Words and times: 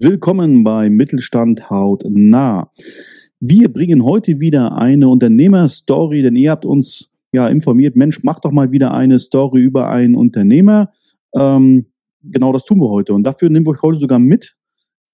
Willkommen 0.00 0.64
bei 0.64 0.90
Mittelstand 0.90 1.70
haut 1.70 2.02
nah. 2.08 2.72
Wir 3.38 3.72
bringen 3.72 4.02
heute 4.02 4.40
wieder 4.40 4.76
eine 4.76 5.08
Unternehmerstory, 5.08 6.20
denn 6.20 6.34
ihr 6.34 6.50
habt 6.50 6.64
uns 6.64 7.12
ja 7.32 7.46
informiert, 7.46 7.94
Mensch, 7.94 8.24
mach 8.24 8.40
doch 8.40 8.50
mal 8.50 8.72
wieder 8.72 8.92
eine 8.92 9.20
Story 9.20 9.60
über 9.60 9.88
einen 9.90 10.16
Unternehmer. 10.16 10.90
Ähm, 11.32 11.86
genau 12.24 12.52
das 12.52 12.64
tun 12.64 12.80
wir 12.80 12.88
heute. 12.88 13.14
Und 13.14 13.22
dafür 13.22 13.50
nehmen 13.50 13.66
wir 13.66 13.70
euch 13.70 13.82
heute 13.82 14.00
sogar 14.00 14.18
mit 14.18 14.56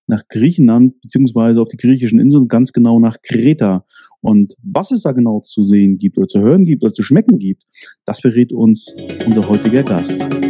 nach 0.06 0.26
Griechenland, 0.28 0.98
beziehungsweise 1.02 1.60
auf 1.60 1.68
die 1.68 1.76
griechischen 1.76 2.18
Inseln, 2.18 2.48
ganz 2.48 2.72
genau 2.72 2.98
nach 3.00 3.18
Kreta. 3.22 3.84
Und 4.22 4.56
was 4.62 4.92
es 4.92 5.02
da 5.02 5.12
genau 5.12 5.40
zu 5.40 5.62
sehen 5.62 5.98
gibt 5.98 6.16
oder 6.16 6.28
zu 6.28 6.40
hören 6.40 6.64
gibt 6.64 6.82
oder 6.82 6.94
zu 6.94 7.02
schmecken 7.02 7.38
gibt, 7.38 7.64
das 8.06 8.20
verrät 8.20 8.50
uns 8.50 8.94
unser 9.26 9.46
heutiger 9.46 9.82
Gast. 9.82 10.49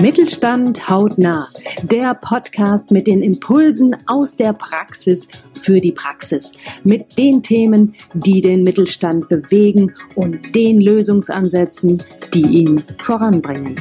Mittelstand 0.00 0.88
hautnah, 0.88 1.46
der 1.82 2.14
Podcast 2.14 2.90
mit 2.90 3.06
den 3.06 3.22
Impulsen 3.22 3.94
aus 4.06 4.34
der 4.34 4.54
Praxis 4.54 5.28
für 5.52 5.78
die 5.78 5.92
Praxis, 5.92 6.52
mit 6.84 7.18
den 7.18 7.42
Themen, 7.42 7.94
die 8.14 8.40
den 8.40 8.62
Mittelstand 8.62 9.28
bewegen 9.28 9.94
und 10.14 10.54
den 10.54 10.80
Lösungsansätzen, 10.80 12.02
die 12.32 12.40
ihn 12.40 12.82
voranbringen. 12.98 13.74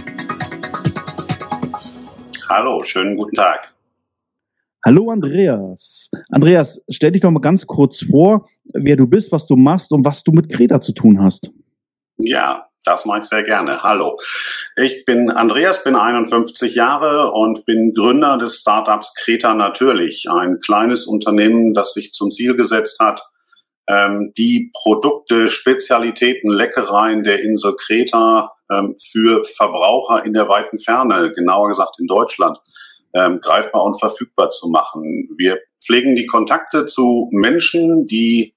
Hallo, 2.49 2.83
schönen 2.83 3.15
guten 3.15 3.35
Tag. 3.35 3.73
Hallo 4.85 5.11
Andreas. 5.11 6.09
Andreas, 6.27 6.81
stell 6.89 7.13
dich 7.13 7.21
doch 7.21 7.31
mal 7.31 7.39
ganz 7.39 7.65
kurz 7.65 8.03
vor, 8.03 8.49
wer 8.73 8.97
du 8.97 9.07
bist, 9.07 9.31
was 9.31 9.47
du 9.47 9.55
machst 9.55 9.93
und 9.93 10.03
was 10.03 10.21
du 10.25 10.33
mit 10.33 10.49
Kreta 10.49 10.81
zu 10.81 10.91
tun 10.91 11.23
hast. 11.23 11.49
Ja, 12.17 12.68
das 12.83 13.05
mache 13.05 13.19
ich 13.19 13.25
sehr 13.25 13.43
gerne. 13.43 13.83
Hallo. 13.83 14.17
Ich 14.75 15.05
bin 15.05 15.29
Andreas, 15.29 15.83
bin 15.83 15.95
51 15.95 16.75
Jahre 16.75 17.31
und 17.31 17.65
bin 17.65 17.93
Gründer 17.93 18.37
des 18.37 18.59
Startups 18.59 19.13
Kreta 19.15 19.53
Natürlich, 19.53 20.29
ein 20.29 20.59
kleines 20.59 21.05
Unternehmen, 21.05 21.73
das 21.73 21.93
sich 21.93 22.13
zum 22.13 22.31
Ziel 22.31 22.55
gesetzt 22.55 22.99
hat, 22.99 23.21
ähm, 23.87 24.33
die 24.37 24.71
Produkte, 24.73 25.49
Spezialitäten, 25.49 26.51
Leckereien 26.51 27.23
der 27.23 27.41
Insel 27.41 27.75
Kreta 27.75 28.53
ähm, 28.71 28.95
für 28.99 29.43
Verbraucher 29.43 30.25
in 30.25 30.33
der 30.33 30.47
weiten 30.47 30.79
Ferne, 30.79 31.31
genauer 31.33 31.69
gesagt 31.69 31.99
in 31.99 32.07
Deutschland, 32.07 32.59
ähm, 33.13 33.39
greifbar 33.41 33.83
und 33.83 33.99
verfügbar 33.99 34.51
zu 34.51 34.69
machen. 34.69 35.29
Wir 35.37 35.59
pflegen 35.83 36.15
die 36.15 36.27
Kontakte 36.27 36.85
zu 36.85 37.29
Menschen, 37.31 38.05
die 38.05 38.53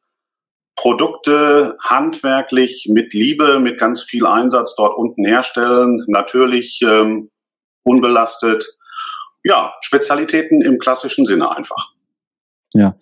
Produkte 0.82 1.76
handwerklich 1.80 2.88
mit 2.90 3.14
Liebe, 3.14 3.60
mit 3.60 3.78
ganz 3.78 4.02
viel 4.02 4.26
Einsatz 4.26 4.74
dort 4.74 4.98
unten 4.98 5.24
herstellen, 5.24 6.02
natürlich 6.08 6.80
ähm, 6.82 7.28
unbelastet. 7.84 8.66
Ja, 9.44 9.74
Spezialitäten 9.80 10.60
im 10.60 10.80
klassischen 10.80 11.24
Sinne 11.24 11.56
einfach. 11.56 11.92
Ja. 12.74 12.96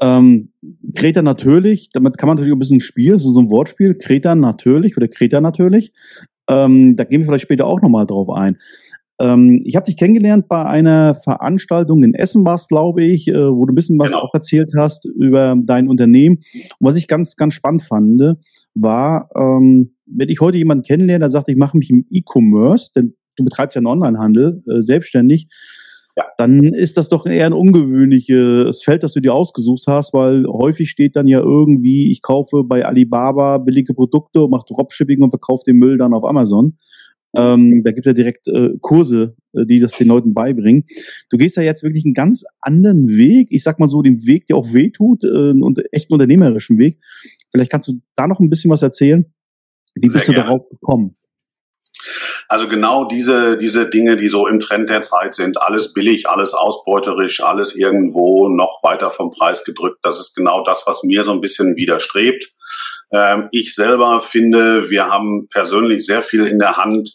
Ähm, 0.00 0.52
Kreta 0.96 1.22
natürlich, 1.22 1.90
damit 1.92 2.18
kann 2.18 2.26
man 2.26 2.36
natürlich 2.36 2.56
ein 2.56 2.58
bisschen 2.58 2.80
spielen, 2.80 3.18
so 3.18 3.40
ein 3.40 3.48
Wortspiel, 3.48 3.96
Kreta 3.96 4.34
natürlich 4.34 4.96
oder 4.96 5.06
Kreta 5.06 5.40
natürlich. 5.40 5.92
Ähm, 6.48 6.96
da 6.96 7.04
gehen 7.04 7.20
wir 7.20 7.28
vielleicht 7.28 7.44
später 7.44 7.66
auch 7.66 7.80
nochmal 7.80 8.08
drauf 8.08 8.28
ein. 8.30 8.58
Ähm, 9.20 9.62
ich 9.64 9.76
habe 9.76 9.86
dich 9.86 9.96
kennengelernt 9.96 10.48
bei 10.48 10.64
einer 10.64 11.14
Veranstaltung 11.14 12.02
in 12.02 12.14
Essen 12.14 12.44
warst, 12.44 12.68
glaube 12.68 13.04
ich, 13.04 13.28
äh, 13.28 13.34
wo 13.34 13.64
du 13.64 13.72
ein 13.72 13.76
bisschen 13.76 13.98
was 13.98 14.08
genau. 14.08 14.22
auch 14.22 14.34
erzählt 14.34 14.70
hast 14.76 15.04
über 15.04 15.56
dein 15.56 15.88
Unternehmen. 15.88 16.38
Und 16.78 16.88
was 16.88 16.96
ich 16.96 17.06
ganz, 17.06 17.36
ganz 17.36 17.54
spannend 17.54 17.82
fand, 17.82 18.36
war, 18.74 19.30
ähm, 19.36 19.94
wenn 20.06 20.28
ich 20.28 20.40
heute 20.40 20.58
jemanden 20.58 20.84
kennenlerne, 20.84 21.20
der 21.20 21.30
sagt, 21.30 21.48
ich 21.48 21.56
mache 21.56 21.76
mich 21.76 21.90
im 21.90 22.06
E-Commerce, 22.10 22.90
denn 22.94 23.14
du 23.36 23.44
betreibst 23.44 23.76
ja 23.76 23.80
einen 23.80 23.86
Onlinehandel 23.86 24.62
äh, 24.68 24.82
selbstständig, 24.82 25.48
ja. 26.16 26.24
dann 26.38 26.62
ist 26.62 26.96
das 26.96 27.08
doch 27.08 27.26
eher 27.26 27.46
ein 27.46 27.52
ungewöhnliches 27.52 28.82
Feld, 28.82 29.02
das 29.02 29.12
du 29.12 29.20
dir 29.20 29.34
ausgesucht 29.34 29.84
hast, 29.86 30.12
weil 30.12 30.44
häufig 30.46 30.90
steht 30.90 31.16
dann 31.16 31.28
ja 31.28 31.40
irgendwie, 31.40 32.10
ich 32.10 32.22
kaufe 32.22 32.64
bei 32.64 32.84
Alibaba 32.84 33.58
billige 33.58 33.94
Produkte, 33.94 34.46
mache 34.48 34.66
Dropshipping 34.68 35.22
und 35.22 35.30
verkaufe 35.30 35.64
den 35.66 35.76
Müll 35.76 35.98
dann 35.98 36.14
auf 36.14 36.24
Amazon. 36.24 36.78
Ähm, 37.36 37.82
da 37.84 37.90
gibt 37.90 38.06
es 38.06 38.10
ja 38.10 38.12
direkt 38.12 38.48
äh, 38.48 38.70
Kurse, 38.80 39.36
äh, 39.52 39.66
die 39.66 39.80
das 39.80 39.96
den 39.96 40.08
Leuten 40.08 40.34
beibringen. 40.34 40.84
Du 41.30 41.36
gehst 41.36 41.56
ja 41.56 41.62
jetzt 41.62 41.82
wirklich 41.82 42.04
einen 42.04 42.14
ganz 42.14 42.44
anderen 42.60 43.08
Weg. 43.08 43.48
Ich 43.50 43.62
sag 43.62 43.78
mal 43.78 43.88
so, 43.88 44.02
den 44.02 44.26
Weg, 44.26 44.46
der 44.46 44.56
auch 44.56 44.72
wehtut, 44.72 45.24
äh, 45.24 45.50
und 45.50 45.80
echt 45.92 46.10
einen 46.10 46.20
unternehmerischen 46.20 46.78
Weg. 46.78 46.98
Vielleicht 47.50 47.70
kannst 47.70 47.88
du 47.88 48.00
da 48.16 48.26
noch 48.26 48.40
ein 48.40 48.50
bisschen 48.50 48.70
was 48.70 48.82
erzählen. 48.82 49.24
Wie 49.94 50.08
Sehr 50.08 50.20
bist 50.20 50.28
du 50.28 50.32
gerne. 50.32 50.48
darauf 50.48 50.68
gekommen? 50.68 51.16
Also 52.48 52.68
genau 52.68 53.04
diese, 53.06 53.56
diese 53.56 53.88
Dinge, 53.88 54.16
die 54.16 54.28
so 54.28 54.46
im 54.46 54.60
Trend 54.60 54.90
der 54.90 55.02
Zeit 55.02 55.34
sind, 55.34 55.60
alles 55.60 55.92
billig, 55.92 56.28
alles 56.28 56.52
ausbeuterisch, 56.52 57.42
alles 57.42 57.74
irgendwo 57.74 58.48
noch 58.48 58.82
weiter 58.82 59.10
vom 59.10 59.30
Preis 59.30 59.64
gedrückt, 59.64 59.98
das 60.02 60.20
ist 60.20 60.34
genau 60.34 60.62
das, 60.62 60.84
was 60.86 61.02
mir 61.04 61.24
so 61.24 61.32
ein 61.32 61.40
bisschen 61.40 61.76
widerstrebt. 61.76 62.52
Ähm, 63.12 63.48
ich 63.50 63.74
selber 63.74 64.20
finde, 64.20 64.90
wir 64.90 65.08
haben 65.08 65.48
persönlich 65.48 66.04
sehr 66.04 66.22
viel 66.22 66.46
in 66.46 66.58
der 66.58 66.76
Hand, 66.76 67.14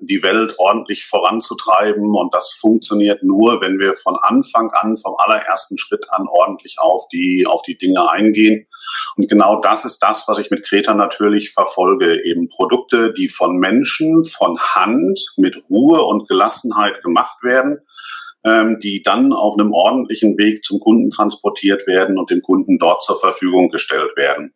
die 0.00 0.22
Welt 0.22 0.54
ordentlich 0.58 1.06
voranzutreiben. 1.06 2.14
Und 2.14 2.32
das 2.32 2.52
funktioniert 2.52 3.22
nur, 3.22 3.60
wenn 3.60 3.78
wir 3.78 3.94
von 3.94 4.16
Anfang 4.20 4.70
an, 4.70 4.96
vom 4.96 5.14
allerersten 5.16 5.76
Schritt 5.76 6.06
an 6.10 6.26
ordentlich 6.28 6.78
auf 6.78 7.08
die, 7.08 7.46
auf 7.46 7.62
die 7.62 7.76
Dinge 7.76 8.08
eingehen. 8.08 8.68
Und 9.16 9.28
genau 9.28 9.60
das 9.60 9.84
ist 9.84 9.98
das, 9.98 10.24
was 10.28 10.38
ich 10.38 10.50
mit 10.50 10.64
Kreta 10.64 10.94
natürlich 10.94 11.50
verfolge. 11.50 12.24
Eben 12.24 12.48
Produkte, 12.48 13.12
die 13.12 13.28
von 13.28 13.56
Menschen, 13.58 14.24
von 14.24 14.58
Hand, 14.60 15.34
mit 15.36 15.56
Ruhe 15.68 16.02
und 16.02 16.28
Gelassenheit 16.28 17.02
gemacht 17.02 17.42
werden 17.42 17.78
ähm, 18.44 18.78
die 18.80 19.02
dann 19.02 19.32
auf 19.32 19.58
einem 19.58 19.72
ordentlichen 19.72 20.38
Weg 20.38 20.64
zum 20.64 20.78
Kunden 20.78 21.10
transportiert 21.10 21.86
werden 21.88 22.16
und 22.16 22.30
dem 22.30 22.42
Kunden 22.42 22.78
dort 22.78 23.02
zur 23.02 23.18
Verfügung 23.18 23.70
gestellt 23.70 24.16
werden 24.16 24.54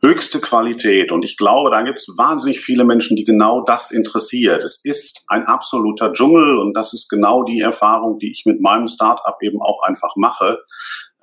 höchste 0.00 0.40
Qualität. 0.40 1.10
Und 1.10 1.24
ich 1.24 1.36
glaube, 1.36 1.70
da 1.70 1.82
gibt 1.82 1.98
es 1.98 2.14
wahnsinnig 2.16 2.60
viele 2.60 2.84
Menschen, 2.84 3.16
die 3.16 3.24
genau 3.24 3.62
das 3.62 3.90
interessiert. 3.90 4.64
Es 4.64 4.80
ist 4.84 5.24
ein 5.28 5.44
absoluter 5.46 6.12
Dschungel 6.12 6.58
und 6.58 6.76
das 6.76 6.92
ist 6.92 7.08
genau 7.08 7.42
die 7.42 7.60
Erfahrung, 7.60 8.18
die 8.18 8.30
ich 8.30 8.44
mit 8.46 8.60
meinem 8.60 8.86
Startup 8.86 9.36
eben 9.42 9.60
auch 9.60 9.82
einfach 9.82 10.14
mache. 10.16 10.60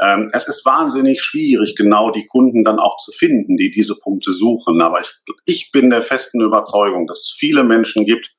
Ähm, 0.01 0.29
es 0.33 0.47
ist 0.47 0.65
wahnsinnig 0.65 1.21
schwierig, 1.21 1.75
genau 1.75 2.11
die 2.11 2.25
Kunden 2.25 2.65
dann 2.65 2.79
auch 2.79 2.97
zu 2.97 3.11
finden, 3.13 3.55
die 3.55 3.71
diese 3.71 3.95
Punkte 3.95 4.31
suchen. 4.31 4.81
Aber 4.81 4.99
ich, 4.99 5.13
ich 5.45 5.71
bin 5.71 5.89
der 5.89 6.01
festen 6.01 6.41
Überzeugung, 6.41 7.07
dass 7.07 7.19
es 7.19 7.35
viele 7.37 7.63
Menschen 7.63 8.05
gibt, 8.05 8.35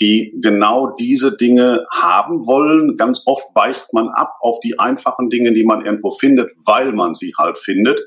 die 0.00 0.36
genau 0.40 0.94
diese 0.98 1.36
Dinge 1.36 1.84
haben 1.92 2.46
wollen. 2.46 2.96
Ganz 2.96 3.22
oft 3.26 3.54
weicht 3.54 3.92
man 3.92 4.08
ab 4.08 4.34
auf 4.40 4.58
die 4.60 4.78
einfachen 4.78 5.30
Dinge, 5.30 5.52
die 5.52 5.64
man 5.64 5.84
irgendwo 5.84 6.10
findet, 6.10 6.50
weil 6.66 6.92
man 6.92 7.14
sie 7.14 7.32
halt 7.38 7.58
findet. 7.58 8.00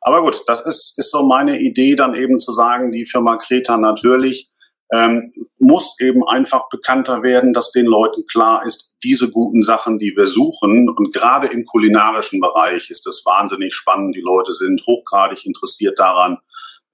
Aber 0.00 0.22
gut, 0.22 0.42
das 0.46 0.64
ist, 0.64 0.98
ist 0.98 1.10
so 1.10 1.22
meine 1.24 1.60
Idee, 1.60 1.96
dann 1.96 2.14
eben 2.14 2.40
zu 2.40 2.52
sagen, 2.52 2.92
die 2.92 3.06
Firma 3.06 3.36
Kreta 3.36 3.76
natürlich 3.76 4.50
ähm, 4.92 5.32
muss 5.58 5.96
eben 6.00 6.26
einfach 6.26 6.68
bekannter 6.70 7.22
werden, 7.22 7.52
dass 7.52 7.72
den 7.72 7.86
Leuten 7.86 8.26
klar 8.26 8.64
ist, 8.64 8.94
diese 9.02 9.30
guten 9.30 9.62
Sachen, 9.62 9.98
die 9.98 10.14
wir 10.16 10.26
suchen, 10.26 10.88
und 10.88 11.12
gerade 11.12 11.48
im 11.48 11.64
kulinarischen 11.64 12.40
Bereich 12.40 12.90
ist 12.90 13.06
es 13.06 13.22
wahnsinnig 13.24 13.74
spannend. 13.74 14.16
Die 14.16 14.22
Leute 14.22 14.52
sind 14.52 14.82
hochgradig 14.86 15.44
interessiert 15.44 15.98
daran, 15.98 16.38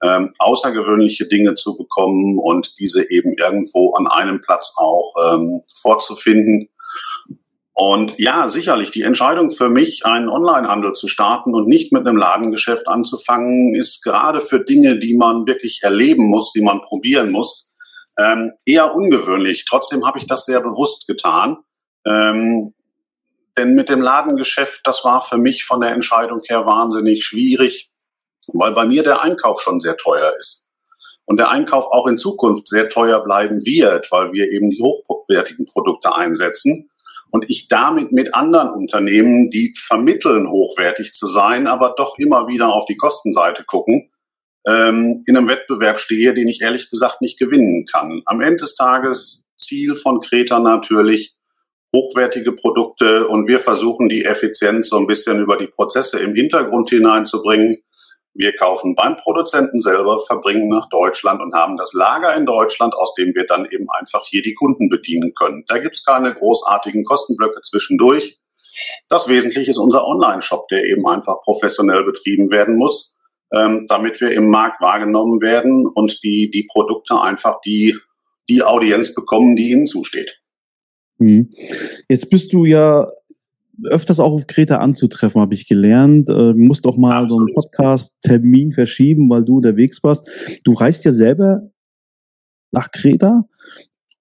ähm, 0.03 0.33
außergewöhnliche 0.39 1.27
Dinge 1.27 1.55
zu 1.55 1.77
bekommen 1.77 2.37
und 2.37 2.77
diese 2.79 3.09
eben 3.09 3.33
irgendwo 3.37 3.93
an 3.93 4.07
einem 4.07 4.41
Platz 4.41 4.73
auch 4.75 5.13
ähm, 5.23 5.61
vorzufinden. 5.73 6.69
Und 7.77 8.17
ja, 8.17 8.47
sicherlich, 8.47 8.91
die 8.91 9.01
Entscheidung 9.01 9.51
für 9.51 9.67
mich, 9.67 10.05
einen 10.05 10.29
Onlinehandel 10.29 10.93
zu 10.93 11.09
starten 11.09 11.53
und 11.53 11.67
nicht 11.67 11.91
mit 11.91 12.07
einem 12.07 12.15
Ladengeschäft 12.15 12.87
anzufangen, 12.87 13.75
ist 13.75 14.01
gerade 14.01 14.39
für 14.39 14.63
Dinge, 14.63 14.97
die 14.97 15.17
man 15.17 15.45
wirklich 15.45 15.81
erleben 15.83 16.29
muss, 16.29 16.53
die 16.53 16.61
man 16.61 16.79
probieren 16.79 17.31
muss, 17.31 17.73
ähm, 18.17 18.53
eher 18.65 18.95
ungewöhnlich. 18.95 19.65
Trotzdem 19.65 20.07
habe 20.07 20.19
ich 20.19 20.25
das 20.25 20.45
sehr 20.45 20.61
bewusst 20.61 21.05
getan. 21.05 21.57
Ähm, 22.07 22.73
denn 23.57 23.73
mit 23.73 23.89
dem 23.89 23.99
Ladengeschäft, 23.99 24.81
das 24.85 25.03
war 25.03 25.21
für 25.21 25.37
mich 25.37 25.65
von 25.65 25.81
der 25.81 25.91
Entscheidung 25.91 26.39
her 26.47 26.65
wahnsinnig 26.65 27.25
schwierig, 27.25 27.91
weil 28.53 28.71
bei 28.71 28.85
mir 28.85 29.03
der 29.03 29.21
Einkauf 29.21 29.61
schon 29.61 29.81
sehr 29.81 29.97
teuer 29.97 30.33
ist. 30.39 30.65
Und 31.25 31.41
der 31.41 31.49
Einkauf 31.49 31.87
auch 31.91 32.07
in 32.07 32.17
Zukunft 32.17 32.69
sehr 32.69 32.87
teuer 32.87 33.21
bleiben 33.21 33.65
wird, 33.65 34.09
weil 34.11 34.31
wir 34.31 34.49
eben 34.49 34.69
die 34.69 34.81
hochwertigen 34.81 35.65
Produkte 35.65 36.15
einsetzen 36.15 36.89
und 37.31 37.49
ich 37.49 37.67
damit 37.67 38.11
mit 38.11 38.33
anderen 38.33 38.69
Unternehmen, 38.69 39.49
die 39.49 39.73
vermitteln, 39.77 40.49
hochwertig 40.49 41.13
zu 41.13 41.27
sein, 41.27 41.67
aber 41.67 41.93
doch 41.97 42.17
immer 42.17 42.47
wieder 42.47 42.73
auf 42.73 42.85
die 42.85 42.97
Kostenseite 42.97 43.63
gucken, 43.65 44.11
ähm, 44.67 45.23
in 45.25 45.37
einem 45.37 45.47
Wettbewerb 45.47 45.99
stehe, 45.99 46.33
den 46.33 46.47
ich 46.47 46.61
ehrlich 46.61 46.89
gesagt 46.89 47.21
nicht 47.21 47.37
gewinnen 47.37 47.85
kann. 47.91 48.21
Am 48.25 48.41
Ende 48.41 48.57
des 48.57 48.75
Tages 48.75 49.45
Ziel 49.57 49.95
von 49.95 50.19
Kreta 50.19 50.59
natürlich 50.59 51.35
hochwertige 51.95 52.51
Produkte 52.51 53.27
und 53.27 53.47
wir 53.47 53.59
versuchen 53.59 54.09
die 54.09 54.25
Effizienz 54.25 54.89
so 54.89 54.97
ein 54.97 55.07
bisschen 55.07 55.39
über 55.39 55.57
die 55.57 55.67
Prozesse 55.67 56.19
im 56.19 56.35
Hintergrund 56.35 56.89
hineinzubringen 56.89 57.77
wir 58.35 58.53
kaufen 58.53 58.95
beim 58.95 59.15
Produzenten 59.15 59.79
selber, 59.79 60.19
verbringen 60.19 60.67
nach 60.67 60.89
Deutschland 60.89 61.41
und 61.41 61.55
haben 61.55 61.77
das 61.77 61.93
Lager 61.93 62.35
in 62.35 62.45
Deutschland, 62.45 62.93
aus 62.93 63.13
dem 63.13 63.33
wir 63.33 63.45
dann 63.45 63.65
eben 63.65 63.89
einfach 63.89 64.25
hier 64.25 64.41
die 64.41 64.53
Kunden 64.53 64.89
bedienen 64.89 65.33
können. 65.33 65.63
Da 65.67 65.77
gibt's 65.77 66.03
keine 66.03 66.33
großartigen 66.33 67.05
Kostenblöcke 67.05 67.61
zwischendurch. 67.61 68.37
Das 69.07 69.29
Wesentliche 69.29 69.71
ist 69.71 69.77
unser 69.77 70.05
Online-Shop, 70.05 70.67
der 70.67 70.83
eben 70.83 71.07
einfach 71.07 71.41
professionell 71.43 72.03
betrieben 72.03 72.51
werden 72.51 72.75
muss, 72.75 73.15
ähm, 73.53 73.85
damit 73.87 74.19
wir 74.19 74.31
im 74.31 74.49
Markt 74.49 74.81
wahrgenommen 74.81 75.39
werden 75.39 75.87
und 75.87 76.21
die, 76.21 76.51
die 76.51 76.67
Produkte 76.69 77.21
einfach 77.21 77.61
die, 77.61 77.95
die 78.49 78.63
Audienz 78.63 79.15
bekommen, 79.15 79.55
die 79.55 79.71
ihnen 79.71 79.85
zusteht. 79.85 80.41
Mhm. 81.19 81.53
Jetzt 82.09 82.29
bist 82.29 82.51
du 82.51 82.65
ja 82.65 83.09
öfters 83.83 84.19
auch 84.19 84.31
auf 84.31 84.47
Kreta 84.47 84.77
anzutreffen, 84.77 85.41
habe 85.41 85.53
ich 85.53 85.67
gelernt. 85.67 86.29
Äh, 86.29 86.33
du 86.33 86.55
musst 86.55 86.85
auch 86.87 86.97
mal 86.97 87.23
Absolut. 87.23 87.29
so 87.29 87.37
einen 87.37 87.55
Podcast-Termin 87.55 88.71
verschieben, 88.73 89.29
weil 89.29 89.43
du 89.43 89.57
unterwegs 89.57 90.03
warst. 90.03 90.27
Du 90.63 90.73
reist 90.73 91.05
ja 91.05 91.11
selber 91.11 91.69
nach 92.71 92.91
Kreta. 92.91 93.45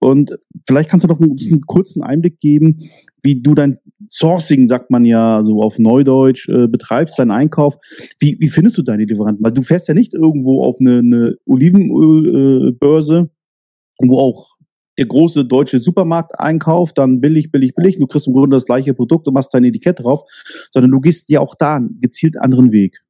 Und 0.01 0.39
vielleicht 0.67 0.91
kannst 0.91 1.05
du 1.05 1.09
doch 1.09 1.21
einen, 1.21 1.39
einen 1.41 1.62
kurzen 1.62 2.03
Einblick 2.03 2.39
geben, 2.39 2.91
wie 3.23 3.41
du 3.41 3.55
dein 3.55 3.79
Sourcing, 4.11 4.69
sagt 4.69 4.91
man 4.91 5.06
ja 5.06 5.43
so 5.45 5.62
auf 5.62 5.79
Neudeutsch, 5.79 6.49
äh, 6.49 6.67
betreibst, 6.69 7.19
deinen 7.19 7.31
Einkauf. 7.31 7.77
Wie, 8.19 8.37
wie 8.39 8.49
findest 8.49 8.77
du 8.77 8.83
deine 8.83 9.05
Lieferanten? 9.05 9.43
Weil 9.43 9.53
du 9.53 9.62
fährst 9.62 9.89
ja 9.89 9.95
nicht 9.95 10.12
irgendwo 10.12 10.62
auf 10.62 10.77
eine, 10.79 10.99
eine 10.99 11.37
Olivenölbörse, 11.47 13.31
äh, 13.99 14.06
wo 14.06 14.19
auch 14.19 14.54
der 14.99 15.06
große 15.06 15.44
deutsche 15.44 15.81
Supermarkt 15.81 16.38
einkauft, 16.38 16.99
dann 16.99 17.20
billig, 17.20 17.50
billig, 17.50 17.75
billig. 17.75 17.99
Du 17.99 18.06
kriegst 18.06 18.26
im 18.26 18.32
Grunde 18.32 18.56
das 18.56 18.67
gleiche 18.67 18.94
Produkt 18.94 19.26
und 19.26 19.35
machst 19.35 19.52
dein 19.52 19.64
Etikett 19.64 20.00
drauf, 20.00 20.23
sondern 20.70 20.91
du 20.93 21.00
gehst 21.00 21.29
ja 21.31 21.41
auch 21.41 21.55
da 21.55 21.76
einen 21.76 22.00
gezielt 22.00 22.38
anderen 22.38 22.73
Weg. 22.73 23.00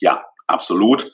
Ja, 0.00 0.24
absolut. 0.46 1.10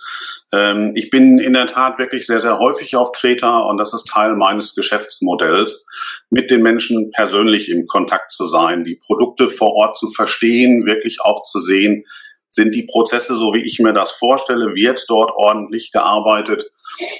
Ähm, 0.52 0.92
ich 0.94 1.10
bin 1.10 1.38
in 1.38 1.52
der 1.52 1.66
Tat 1.66 1.98
wirklich 1.98 2.26
sehr, 2.26 2.40
sehr 2.40 2.58
häufig 2.58 2.96
auf 2.96 3.12
Kreta 3.12 3.58
und 3.58 3.76
das 3.76 3.92
ist 3.92 4.08
Teil 4.08 4.34
meines 4.34 4.74
Geschäftsmodells, 4.74 5.86
mit 6.30 6.50
den 6.50 6.62
Menschen 6.62 7.10
persönlich 7.10 7.68
im 7.68 7.86
Kontakt 7.86 8.32
zu 8.32 8.46
sein, 8.46 8.84
die 8.84 8.96
Produkte 8.96 9.48
vor 9.48 9.74
Ort 9.74 9.98
zu 9.98 10.08
verstehen, 10.08 10.86
wirklich 10.86 11.20
auch 11.20 11.42
zu 11.42 11.58
sehen, 11.58 12.04
sind 12.50 12.74
die 12.74 12.84
Prozesse 12.84 13.34
so, 13.34 13.52
wie 13.52 13.64
ich 13.64 13.78
mir 13.78 13.92
das 13.92 14.12
vorstelle, 14.12 14.74
wird 14.74 15.04
dort 15.08 15.30
ordentlich 15.34 15.92
gearbeitet. 15.92 16.70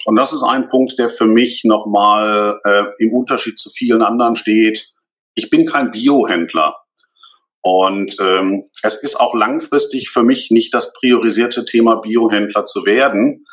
Und 0.05 0.17
das 0.17 0.32
ist 0.32 0.43
ein 0.43 0.67
Punkt, 0.69 0.99
der 0.99 1.11
für 1.11 1.26
mich 1.26 1.62
nochmal 1.65 2.59
äh, 2.65 2.85
im 2.99 3.12
Unterschied 3.12 3.59
zu 3.59 3.70
vielen 3.70 4.03
anderen 4.03 4.37
steht. 4.37 4.88
Ich 5.35 5.50
bin 5.50 5.67
kein 5.67 5.91
Biohändler. 5.91 6.76
Und 7.61 8.17
ähm, 8.20 8.65
es 8.82 8.94
ist 8.97 9.20
auch 9.20 9.35
langfristig 9.35 10.11
für 10.11 10.23
mich 10.23 10.50
nicht 10.50 10.73
das 10.75 10.93
priorisierte 10.93 11.65
Thema, 11.65 11.97
Biohändler 11.97 12.67
zu 12.67 12.87
werden. 12.87 13.44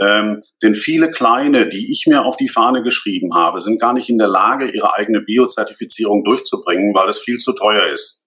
Ähm, 0.00 0.40
denn 0.62 0.74
viele 0.74 1.10
kleine, 1.10 1.68
die 1.68 1.92
ich 1.92 2.06
mir 2.06 2.24
auf 2.24 2.36
die 2.36 2.48
Fahne 2.48 2.82
geschrieben 2.82 3.34
habe, 3.34 3.60
sind 3.60 3.80
gar 3.80 3.92
nicht 3.92 4.08
in 4.08 4.18
der 4.18 4.28
Lage, 4.28 4.68
ihre 4.68 4.94
eigene 4.96 5.20
Biozertifizierung 5.20 6.24
durchzubringen, 6.24 6.94
weil 6.94 7.08
es 7.08 7.18
viel 7.18 7.38
zu 7.38 7.52
teuer 7.52 7.84
ist. 7.86 8.23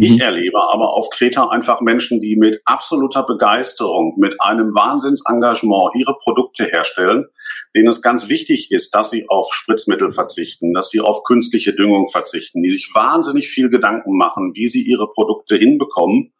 Ich 0.00 0.12
mhm. 0.12 0.20
erlebe 0.20 0.58
aber 0.70 0.94
auf 0.94 1.10
Kreta 1.10 1.48
einfach 1.48 1.80
Menschen, 1.80 2.20
die 2.20 2.36
mit 2.36 2.60
absoluter 2.64 3.22
Begeisterung, 3.22 4.14
mit 4.18 4.40
einem 4.40 4.74
Wahnsinnsengagement 4.74 5.94
ihre 5.94 6.16
Produkte 6.18 6.64
herstellen, 6.64 7.26
denen 7.74 7.88
es 7.88 8.00
ganz 8.00 8.28
wichtig 8.28 8.70
ist, 8.70 8.94
dass 8.94 9.10
sie 9.10 9.28
auf 9.28 9.52
Spritzmittel 9.52 10.10
verzichten, 10.10 10.72
dass 10.72 10.90
sie 10.90 11.00
auf 11.00 11.22
künstliche 11.24 11.74
Düngung 11.74 12.08
verzichten, 12.08 12.62
die 12.62 12.70
sich 12.70 12.90
wahnsinnig 12.94 13.48
viel 13.48 13.68
Gedanken 13.68 14.16
machen, 14.16 14.52
wie 14.54 14.68
sie 14.68 14.82
ihre 14.82 15.08
Produkte 15.08 15.56
hinbekommen. 15.56 16.32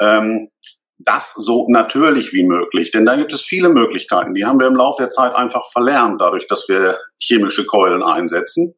Ähm, 0.00 0.50
das 0.98 1.32
so 1.36 1.66
natürlich 1.68 2.32
wie 2.32 2.44
möglich. 2.44 2.90
Denn 2.90 3.06
da 3.06 3.16
gibt 3.16 3.32
es 3.32 3.42
viele 3.42 3.68
Möglichkeiten. 3.68 4.34
Die 4.34 4.44
haben 4.44 4.58
wir 4.58 4.66
im 4.66 4.74
Laufe 4.74 5.02
der 5.02 5.10
Zeit 5.10 5.34
einfach 5.34 5.64
verlernt, 5.70 6.20
dadurch, 6.20 6.46
dass 6.48 6.68
wir 6.68 6.98
chemische 7.18 7.64
Keulen 7.66 8.02
einsetzen. 8.02 8.74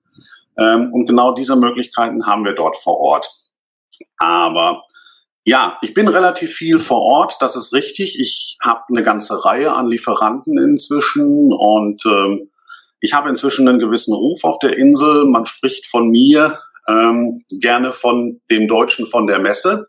Ähm, 0.58 0.92
und 0.92 1.06
genau 1.06 1.32
diese 1.32 1.56
Möglichkeiten 1.56 2.26
haben 2.26 2.44
wir 2.44 2.52
dort 2.52 2.76
vor 2.76 2.98
Ort. 2.98 3.39
Aber 4.18 4.84
ja, 5.44 5.78
ich 5.82 5.94
bin 5.94 6.08
relativ 6.08 6.52
viel 6.52 6.80
vor 6.80 7.00
Ort, 7.00 7.36
das 7.40 7.56
ist 7.56 7.72
richtig. 7.72 8.18
Ich 8.20 8.56
habe 8.62 8.82
eine 8.88 9.02
ganze 9.02 9.44
Reihe 9.44 9.72
an 9.72 9.88
Lieferanten 9.88 10.58
inzwischen 10.58 11.52
und 11.52 12.04
ähm, 12.06 12.50
ich 13.00 13.14
habe 13.14 13.30
inzwischen 13.30 13.66
einen 13.66 13.78
gewissen 13.78 14.12
Ruf 14.14 14.44
auf 14.44 14.58
der 14.58 14.76
Insel. 14.76 15.24
Man 15.24 15.46
spricht 15.46 15.86
von 15.86 16.10
mir 16.10 16.58
ähm, 16.88 17.42
gerne 17.50 17.92
von 17.92 18.40
dem 18.50 18.68
Deutschen 18.68 19.06
von 19.06 19.26
der 19.26 19.38
Messe. 19.38 19.86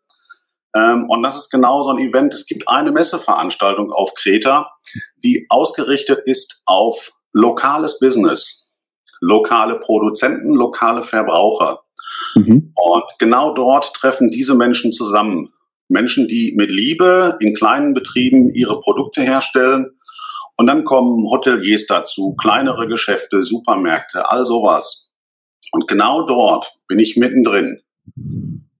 Ähm, 0.74 1.09
und 1.09 1.24
das 1.24 1.36
ist 1.36 1.50
genau 1.50 1.83
so 1.83 1.89
ein 1.89 2.00
Event. 2.00 2.33
Es 2.33 2.45
gibt 2.45 2.68
eine 2.69 2.92
Messeveranstaltung 2.92 3.92
auf 3.92 4.13
Kreta, 4.15 4.71
die 5.18 5.45
ausgerichtet 5.50 6.21
ist 6.25 6.62
auf 6.65 7.12
lokales 7.33 8.00
Business, 8.00 8.68
lokale 9.19 9.80
Produzenten, 9.80 10.53
lokale 10.53 11.03
Verbraucher. 11.03 11.81
Mhm. 12.36 12.74
Und 12.76 13.04
genau 13.20 13.54
dort 13.54 13.94
treffen 13.94 14.30
diese 14.30 14.56
Menschen 14.56 14.92
zusammen. 14.92 15.50
Menschen, 15.88 16.28
die 16.28 16.54
mit 16.56 16.72
Liebe 16.72 17.38
in 17.40 17.54
kleinen 17.54 17.94
Betrieben 17.94 18.54
ihre 18.54 18.80
Produkte 18.80 19.22
herstellen. 19.22 19.88
Und 20.58 20.68
dann 20.68 20.84
kommen 20.84 21.30
Hoteliers 21.30 21.86
dazu, 21.86 22.36
kleinere 22.36 22.88
Geschäfte, 22.88 23.44
Supermärkte, 23.44 24.30
all 24.30 24.46
sowas. 24.46 25.10
Und 25.72 25.88
genau 25.88 26.26
dort 26.26 26.74
bin 26.88 27.00
ich 27.00 27.18
mittendrin. 27.18 27.82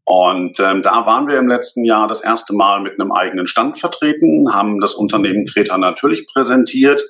Und 0.04 0.60
ähm, 0.60 0.84
da 0.84 1.06
waren 1.06 1.28
wir 1.28 1.38
im 1.38 1.48
letzten 1.48 1.86
Jahr 1.86 2.08
das 2.08 2.22
erste 2.22 2.54
Mal 2.54 2.82
mit 2.82 3.00
einem 3.00 3.12
eigenen 3.12 3.48
Stand 3.48 3.80
vertreten, 3.80 4.54
haben 4.54 4.80
das 4.80 4.94
Unternehmen 4.94 5.46
Kreta 5.46 5.78
natürlich 5.78 6.28
präsentiert 6.28 7.02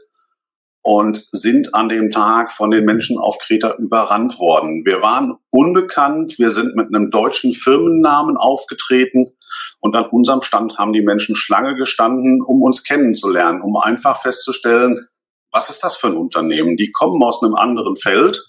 und 0.83 1.27
sind 1.31 1.75
an 1.75 1.89
dem 1.89 2.09
Tag 2.09 2.51
von 2.51 2.71
den 2.71 2.85
Menschen 2.85 3.17
auf 3.19 3.37
Kreta 3.37 3.75
überrannt 3.77 4.39
worden. 4.39 4.83
Wir 4.85 5.01
waren 5.01 5.35
unbekannt, 5.51 6.39
wir 6.39 6.49
sind 6.49 6.75
mit 6.75 6.87
einem 6.87 7.11
deutschen 7.11 7.53
Firmennamen 7.53 8.35
aufgetreten 8.37 9.31
und 9.79 9.95
an 9.95 10.05
unserem 10.05 10.41
Stand 10.41 10.77
haben 10.77 10.93
die 10.93 11.03
Menschen 11.03 11.35
Schlange 11.35 11.75
gestanden, 11.75 12.41
um 12.41 12.61
uns 12.61 12.83
kennenzulernen, 12.83 13.61
um 13.61 13.77
einfach 13.77 14.21
festzustellen, 14.21 15.07
was 15.51 15.69
ist 15.69 15.83
das 15.83 15.97
für 15.97 16.07
ein 16.07 16.15
Unternehmen? 16.15 16.77
Die 16.77 16.91
kommen 16.91 17.21
aus 17.21 17.43
einem 17.43 17.55
anderen 17.55 17.97
Feld, 17.97 18.41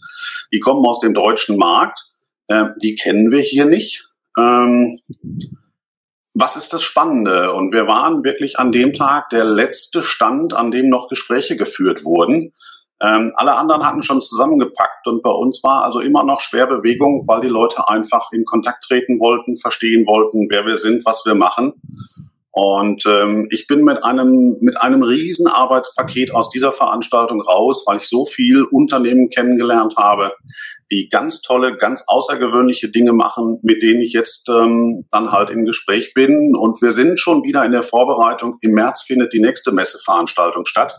die 0.53 0.61
kommen 0.61 0.87
aus 0.87 1.01
dem 1.01 1.15
deutschen 1.15 1.57
Markt, 1.57 2.13
äh, 2.47 2.67
die 2.83 2.95
kennen 2.95 3.31
wir 3.31 3.41
hier 3.41 3.65
nicht. 3.65 4.09
Ähm, 4.39 5.01
was 6.35 6.57
ist 6.57 6.73
das 6.73 6.83
Spannende? 6.83 7.53
Und 7.53 7.73
wir 7.73 7.87
waren 7.87 8.25
wirklich 8.25 8.59
an 8.59 8.73
dem 8.73 8.95
Tag 8.95 9.31
der 9.31 9.45
letzte 9.45 10.03
Stand, 10.03 10.55
an 10.55 10.71
dem 10.71 10.89
noch 10.89 11.09
Gespräche 11.09 11.57
geführt 11.57 12.05
wurden. 12.05 12.53
Ähm, 13.03 13.33
alle 13.35 13.57
anderen 13.57 13.85
hatten 13.85 14.03
schon 14.03 14.21
zusammengepackt 14.21 15.09
und 15.09 15.23
bei 15.23 15.31
uns 15.31 15.63
war 15.65 15.83
also 15.83 15.99
immer 15.99 16.23
noch 16.23 16.41
schwer 16.41 16.67
Bewegung, 16.69 17.25
weil 17.27 17.41
die 17.41 17.49
Leute 17.49 17.89
einfach 17.89 18.31
in 18.31 18.45
Kontakt 18.45 18.85
treten 18.85 19.19
wollten, 19.19 19.57
verstehen 19.57 20.07
wollten, 20.07 20.47
wer 20.49 20.65
wir 20.67 20.77
sind, 20.77 21.05
was 21.05 21.25
wir 21.27 21.35
machen. 21.35 21.75
Und 22.53 23.05
ähm, 23.07 23.49
ich 23.51 23.67
bin 23.67 23.83
mit 23.83 24.05
einem 24.05 24.59
mit 24.61 24.81
einem 24.81 25.03
riesen 25.03 25.49
Arbeitspaket 25.49 26.33
aus 26.35 26.51
dieser 26.51 26.71
Veranstaltung 26.71 27.41
raus, 27.41 27.83
weil 27.87 27.97
ich 27.97 28.09
so 28.09 28.25
viel 28.25 28.65
Unternehmen 28.71 29.31
kennengelernt 29.31 29.97
habe, 29.97 30.35
die 30.93 31.09
ganz 31.09 31.41
tolle, 31.41 31.77
ganz 31.77 32.05
außergewöhnliche 32.07 32.91
Dinge 32.91 33.13
machen, 33.13 33.59
mit 33.63 33.83
denen 33.83 34.03
ich 34.03 34.13
jetzt 34.13 34.49
ähm, 34.49 35.07
dann 35.11 35.33
halt 35.33 35.51
im 35.51 35.65
Gespräch 35.65 36.13
bin. 36.15 36.55
Und 36.55 36.83
wir 36.83 36.93
sind 36.93 37.19
schon 37.19 37.43
wieder 37.43 37.65
in 37.65 37.73
der 37.73 37.83
Vorbereitung. 37.83 38.59
Im 38.61 38.73
März 38.73 39.03
findet 39.03 39.33
die 39.33 39.41
nächste 39.41 39.73
Messeveranstaltung 39.73 40.67
statt. 40.67 40.95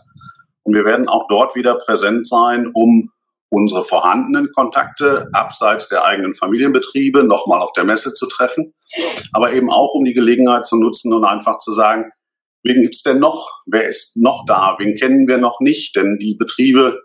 Und 0.64 0.74
wir 0.74 0.84
werden 0.84 1.08
auch 1.08 1.26
dort 1.28 1.54
wieder 1.54 1.76
präsent 1.76 2.28
sein, 2.28 2.70
um 2.74 3.10
unsere 3.50 3.84
vorhandenen 3.84 4.50
Kontakte 4.52 5.28
abseits 5.32 5.88
der 5.88 6.04
eigenen 6.04 6.34
Familienbetriebe 6.34 7.22
nochmal 7.22 7.60
auf 7.60 7.72
der 7.72 7.84
Messe 7.84 8.12
zu 8.12 8.26
treffen, 8.26 8.74
aber 9.32 9.52
eben 9.52 9.70
auch 9.70 9.94
um 9.94 10.04
die 10.04 10.14
Gelegenheit 10.14 10.66
zu 10.66 10.76
nutzen 10.76 11.12
und 11.12 11.24
einfach 11.24 11.58
zu 11.58 11.70
sagen, 11.70 12.10
wen 12.64 12.82
gibt's 12.82 13.02
denn 13.02 13.20
noch? 13.20 13.62
Wer 13.66 13.86
ist 13.86 14.16
noch 14.16 14.44
da? 14.46 14.74
Wen 14.78 14.96
kennen 14.96 15.28
wir 15.28 15.38
noch 15.38 15.60
nicht? 15.60 15.94
Denn 15.94 16.18
die 16.18 16.34
Betriebe 16.34 16.98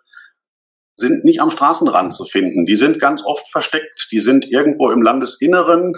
sind 0.99 1.25
nicht 1.25 1.41
am 1.41 1.49
Straßenrand 1.49 2.13
zu 2.13 2.25
finden. 2.25 2.65
Die 2.65 2.75
sind 2.75 2.99
ganz 2.99 3.23
oft 3.23 3.47
versteckt. 3.47 4.09
Die 4.11 4.19
sind 4.19 4.45
irgendwo 4.45 4.91
im 4.91 5.01
Landesinneren 5.01 5.95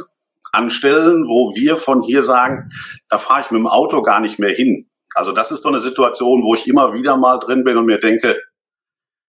an 0.51 0.70
Stellen, 0.70 1.25
wo 1.27 1.55
wir 1.55 1.77
von 1.77 2.01
hier 2.01 2.24
sagen, 2.24 2.72
da 3.10 3.17
fahre 3.17 3.41
ich 3.41 3.51
mit 3.51 3.60
dem 3.60 3.67
Auto 3.67 4.01
gar 4.01 4.20
nicht 4.20 4.39
mehr 4.39 4.53
hin. 4.53 4.88
Also 5.13 5.31
das 5.31 5.51
ist 5.51 5.63
so 5.63 5.70
eine 5.70 5.79
Situation, 5.79 6.43
wo 6.43 6.55
ich 6.55 6.67
immer 6.67 6.93
wieder 6.93 7.17
mal 7.17 7.38
drin 7.38 7.63
bin 7.63 7.77
und 7.77 7.86
mir 7.86 8.00
denke, 8.00 8.38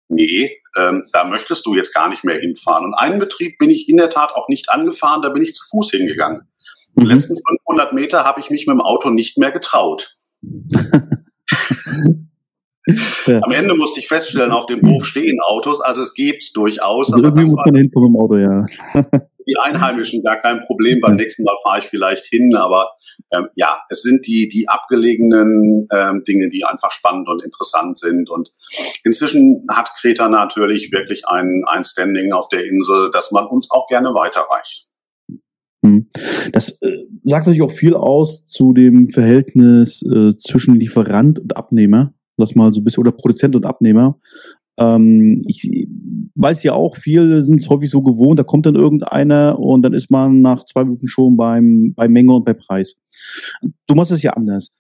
nee, 0.09 0.59
ähm, 0.77 1.09
da 1.13 1.25
möchtest 1.25 1.67
du 1.67 1.75
jetzt 1.75 1.95
gar 1.95 2.09
nicht 2.09 2.25
mehr 2.25 2.39
hinfahren. 2.39 2.85
Und 2.85 2.95
einen 2.95 3.19
Betrieb 3.19 3.59
bin 3.59 3.71
ich 3.71 3.89
in 3.89 3.97
der 3.97 4.11
Tat 4.11 4.33
auch 4.35 4.49
nicht 4.49 4.71
angefahren, 4.71 5.23
da 5.23 5.31
bin 5.31 5.43
ich 5.43 5.55
zu 5.55 5.65
Fuß 5.71 5.91
hingegangen. 5.91 6.49
Die 6.97 7.03
mhm. 7.03 7.11
letzten 7.11 7.35
500 7.37 7.93
Meter 7.93 8.25
habe 8.25 8.41
ich 8.41 8.51
mich 8.51 8.67
mit 8.67 8.75
dem 8.75 8.81
Auto 8.81 9.11
nicht 9.11 9.39
mehr 9.39 9.53
getraut. 9.53 10.15
Ja. 13.27 13.41
Am 13.43 13.53
Ende 13.53 13.75
musste 13.75 14.01
ich 14.01 14.09
feststellen, 14.09 14.53
auf 14.53 14.67
dem 14.67 14.81
Hof 14.89 15.05
stehen 15.05 15.39
Autos, 15.41 15.81
also 15.81 16.03
es 16.03 16.15
geht 16.15 16.51
durchaus. 16.55 17.13
Also 17.13 17.25
irgendwie 17.25 17.51
muss 17.51 17.61
man 17.65 17.75
hinkommen 17.75 18.11
im 18.11 18.17
Auto, 18.17 18.37
ja. 18.37 18.67
die 19.47 19.57
Einheimischen 19.57 20.23
gar 20.23 20.41
kein 20.41 20.61
Problem. 20.61 21.01
Beim 21.01 21.17
nächsten 21.17 21.45
Mal 21.45 21.57
fahre 21.63 21.81
ich 21.81 21.87
vielleicht 21.87 22.25
hin, 22.27 22.55
aber 22.57 22.91
ähm, 23.33 23.49
ja, 23.55 23.81
es 23.89 24.03
sind 24.03 24.27
die, 24.27 24.49
die 24.49 24.69
abgelegenen 24.69 25.87
ähm, 25.93 26.25
Dinge, 26.27 26.49
die 26.51 26.65
einfach 26.65 26.93
spannend 26.93 27.29
und 27.29 27.43
interessant 27.43 27.99
sind. 27.99 28.31
Und 28.31 28.53
inzwischen 29.05 29.67
hat 29.71 29.93
Kreta 29.99 30.29
natürlich 30.29 30.93
wirklich 30.93 31.27
ein, 31.27 31.63
ein 31.67 31.85
Standing 31.85 32.33
auf 32.33 32.49
der 32.49 32.65
Insel, 32.65 33.11
dass 33.13 33.33
man 33.33 33.47
uns 33.47 33.71
auch 33.71 33.87
gerne 33.89 34.11
weiterreicht. 34.15 34.87
Hm. 35.85 36.11
Das 36.53 36.71
äh, 36.83 37.07
sagt 37.25 37.47
natürlich 37.47 37.63
auch 37.63 37.73
viel 37.73 37.95
aus 37.95 38.47
zu 38.49 38.73
dem 38.73 39.09
Verhältnis 39.09 40.03
äh, 40.03 40.37
zwischen 40.37 40.75
Lieferant 40.75 41.39
und 41.39 41.57
Abnehmer. 41.57 42.13
Das 42.41 42.55
mal 42.55 42.73
so 42.73 42.81
ein 42.81 42.85
bisschen, 42.85 43.03
oder 43.03 43.13
Produzent 43.13 43.55
und 43.57 43.67
Abnehmer. 43.67 44.19
Ähm, 44.79 45.43
ich 45.47 45.89
weiß 46.35 46.63
ja 46.63 46.73
auch, 46.73 46.97
viele 46.97 47.45
sind 47.45 47.61
es 47.61 47.69
häufig 47.69 47.91
so 47.91 48.03
gewohnt, 48.03 48.39
da 48.39 48.45
kommt 48.45 48.67
dann 48.67 48.77
irgendeiner 48.77 49.59
und 49.59 49.83
dann 49.83 49.93
ist 49.93 50.11
man 50.11 50.41
nach 50.41 50.65
zwei 50.65 50.85
Minuten 50.85 51.09
schon 51.09 51.37
beim, 51.37 51.93
bei 51.95 52.09
Menge 52.09 52.33
und 52.33 52.45
bei 52.45 52.55
Preis. 52.55 52.97
Du 53.87 53.95
machst 53.95 54.11
es 54.11 54.23
ja 54.23 54.33
anders. 54.33 54.71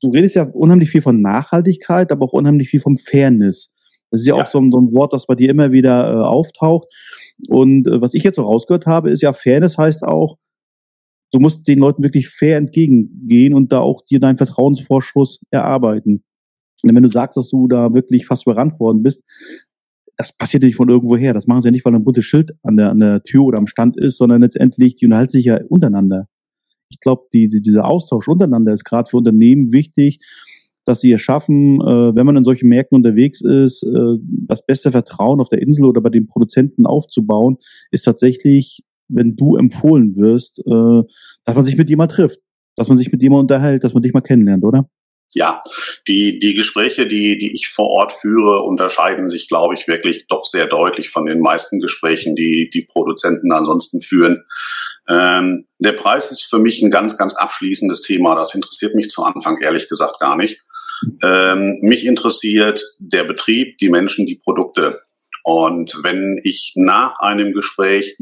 Du 0.00 0.10
redest 0.10 0.36
ja 0.36 0.44
unheimlich 0.44 0.90
viel 0.90 1.02
von 1.02 1.20
Nachhaltigkeit, 1.20 2.10
aber 2.12 2.26
auch 2.26 2.32
unheimlich 2.32 2.70
viel 2.70 2.80
von 2.80 2.96
Fairness. 2.96 3.70
Das 4.10 4.22
ist 4.22 4.26
ja, 4.26 4.36
ja. 4.36 4.44
auch 4.44 4.46
so 4.46 4.58
ein, 4.58 4.70
so 4.70 4.80
ein, 4.80 4.92
Wort, 4.92 5.12
das 5.12 5.26
bei 5.26 5.34
dir 5.34 5.50
immer 5.50 5.72
wieder 5.72 6.12
äh, 6.12 6.16
auftaucht. 6.16 6.88
Und 7.48 7.86
äh, 7.86 8.00
was 8.00 8.14
ich 8.14 8.22
jetzt 8.22 8.36
so 8.36 8.42
rausgehört 8.42 8.86
habe, 8.86 9.10
ist 9.10 9.22
ja, 9.22 9.32
Fairness 9.32 9.76
heißt 9.76 10.02
auch, 10.04 10.36
du 11.32 11.38
musst 11.38 11.66
den 11.68 11.78
Leuten 11.78 12.02
wirklich 12.02 12.28
fair 12.28 12.56
entgegengehen 12.56 13.54
und 13.54 13.72
da 13.72 13.80
auch 13.80 14.02
dir 14.02 14.20
deinen 14.20 14.38
Vertrauensvorschuss 14.38 15.40
erarbeiten. 15.50 16.24
Und 16.82 16.94
wenn 16.94 17.02
du 17.02 17.08
sagst, 17.08 17.36
dass 17.36 17.48
du 17.48 17.68
da 17.68 17.92
wirklich 17.94 18.26
fast 18.26 18.46
überrannt 18.46 18.78
worden 18.80 19.02
bist, 19.02 19.22
das 20.16 20.36
passiert 20.36 20.62
nicht 20.62 20.76
von 20.76 20.88
irgendwo 20.88 21.16
her. 21.16 21.32
Das 21.32 21.46
machen 21.46 21.62
sie 21.62 21.68
ja 21.68 21.72
nicht, 21.72 21.84
weil 21.84 21.94
ein 21.94 22.04
buntes 22.04 22.26
Schild 22.26 22.52
an 22.62 22.76
der, 22.76 22.90
an 22.90 23.00
der 23.00 23.22
Tür 23.22 23.44
oder 23.44 23.58
am 23.58 23.66
Stand 23.66 23.96
ist, 23.96 24.18
sondern 24.18 24.42
letztendlich, 24.42 24.94
die 24.96 25.06
unterhalten 25.06 25.32
sich 25.32 25.46
ja 25.46 25.58
untereinander. 25.68 26.28
Ich 26.90 27.00
glaube, 27.00 27.22
die, 27.32 27.48
die, 27.48 27.62
dieser 27.62 27.86
Austausch 27.86 28.28
untereinander 28.28 28.72
ist 28.72 28.84
gerade 28.84 29.08
für 29.08 29.16
Unternehmen 29.16 29.72
wichtig, 29.72 30.20
dass 30.84 31.00
sie 31.00 31.12
es 31.12 31.20
schaffen, 31.20 31.80
äh, 31.80 32.14
wenn 32.14 32.26
man 32.26 32.36
in 32.36 32.44
solchen 32.44 32.68
Märkten 32.68 32.96
unterwegs 32.96 33.40
ist, 33.40 33.82
äh, 33.82 34.18
das 34.46 34.64
beste 34.66 34.90
Vertrauen 34.90 35.40
auf 35.40 35.48
der 35.48 35.62
Insel 35.62 35.86
oder 35.86 36.00
bei 36.00 36.10
den 36.10 36.26
Produzenten 36.26 36.84
aufzubauen, 36.84 37.56
ist 37.90 38.02
tatsächlich, 38.02 38.82
wenn 39.08 39.36
du 39.36 39.56
empfohlen 39.56 40.16
wirst, 40.16 40.58
äh, 40.66 41.02
dass 41.44 41.54
man 41.54 41.64
sich 41.64 41.78
mit 41.78 41.88
jemand 41.88 42.12
trifft, 42.12 42.40
dass 42.76 42.88
man 42.88 42.98
sich 42.98 43.12
mit 43.12 43.22
jemand 43.22 43.42
unterhält, 43.42 43.84
dass 43.84 43.94
man 43.94 44.02
dich 44.02 44.12
mal 44.12 44.20
kennenlernt, 44.20 44.64
oder? 44.64 44.88
Ja, 45.32 45.62
die, 46.08 46.40
die 46.40 46.54
Gespräche, 46.54 47.06
die, 47.06 47.38
die 47.38 47.54
ich 47.54 47.68
vor 47.68 47.88
Ort 47.88 48.12
führe, 48.12 48.62
unterscheiden 48.62 49.30
sich, 49.30 49.48
glaube 49.48 49.74
ich, 49.74 49.86
wirklich 49.86 50.26
doch 50.26 50.44
sehr 50.44 50.66
deutlich 50.66 51.08
von 51.08 51.24
den 51.24 51.40
meisten 51.40 51.78
Gesprächen, 51.78 52.34
die 52.34 52.68
die 52.68 52.82
Produzenten 52.82 53.52
ansonsten 53.52 54.00
führen. 54.00 54.44
Ähm, 55.08 55.66
der 55.78 55.92
Preis 55.92 56.32
ist 56.32 56.42
für 56.42 56.58
mich 56.58 56.82
ein 56.82 56.90
ganz, 56.90 57.16
ganz 57.16 57.34
abschließendes 57.34 58.00
Thema. 58.00 58.34
Das 58.34 58.54
interessiert 58.54 58.96
mich 58.96 59.08
zu 59.08 59.22
Anfang 59.22 59.60
ehrlich 59.60 59.88
gesagt 59.88 60.18
gar 60.18 60.36
nicht. 60.36 60.60
Ähm, 61.22 61.78
mich 61.80 62.04
interessiert 62.04 62.82
der 62.98 63.24
Betrieb, 63.24 63.78
die 63.78 63.88
Menschen, 63.88 64.26
die 64.26 64.36
Produkte. 64.36 65.00
Und 65.42 66.00
wenn 66.02 66.40
ich 66.42 66.72
nach 66.74 67.18
einem 67.20 67.52
Gespräch 67.52 68.16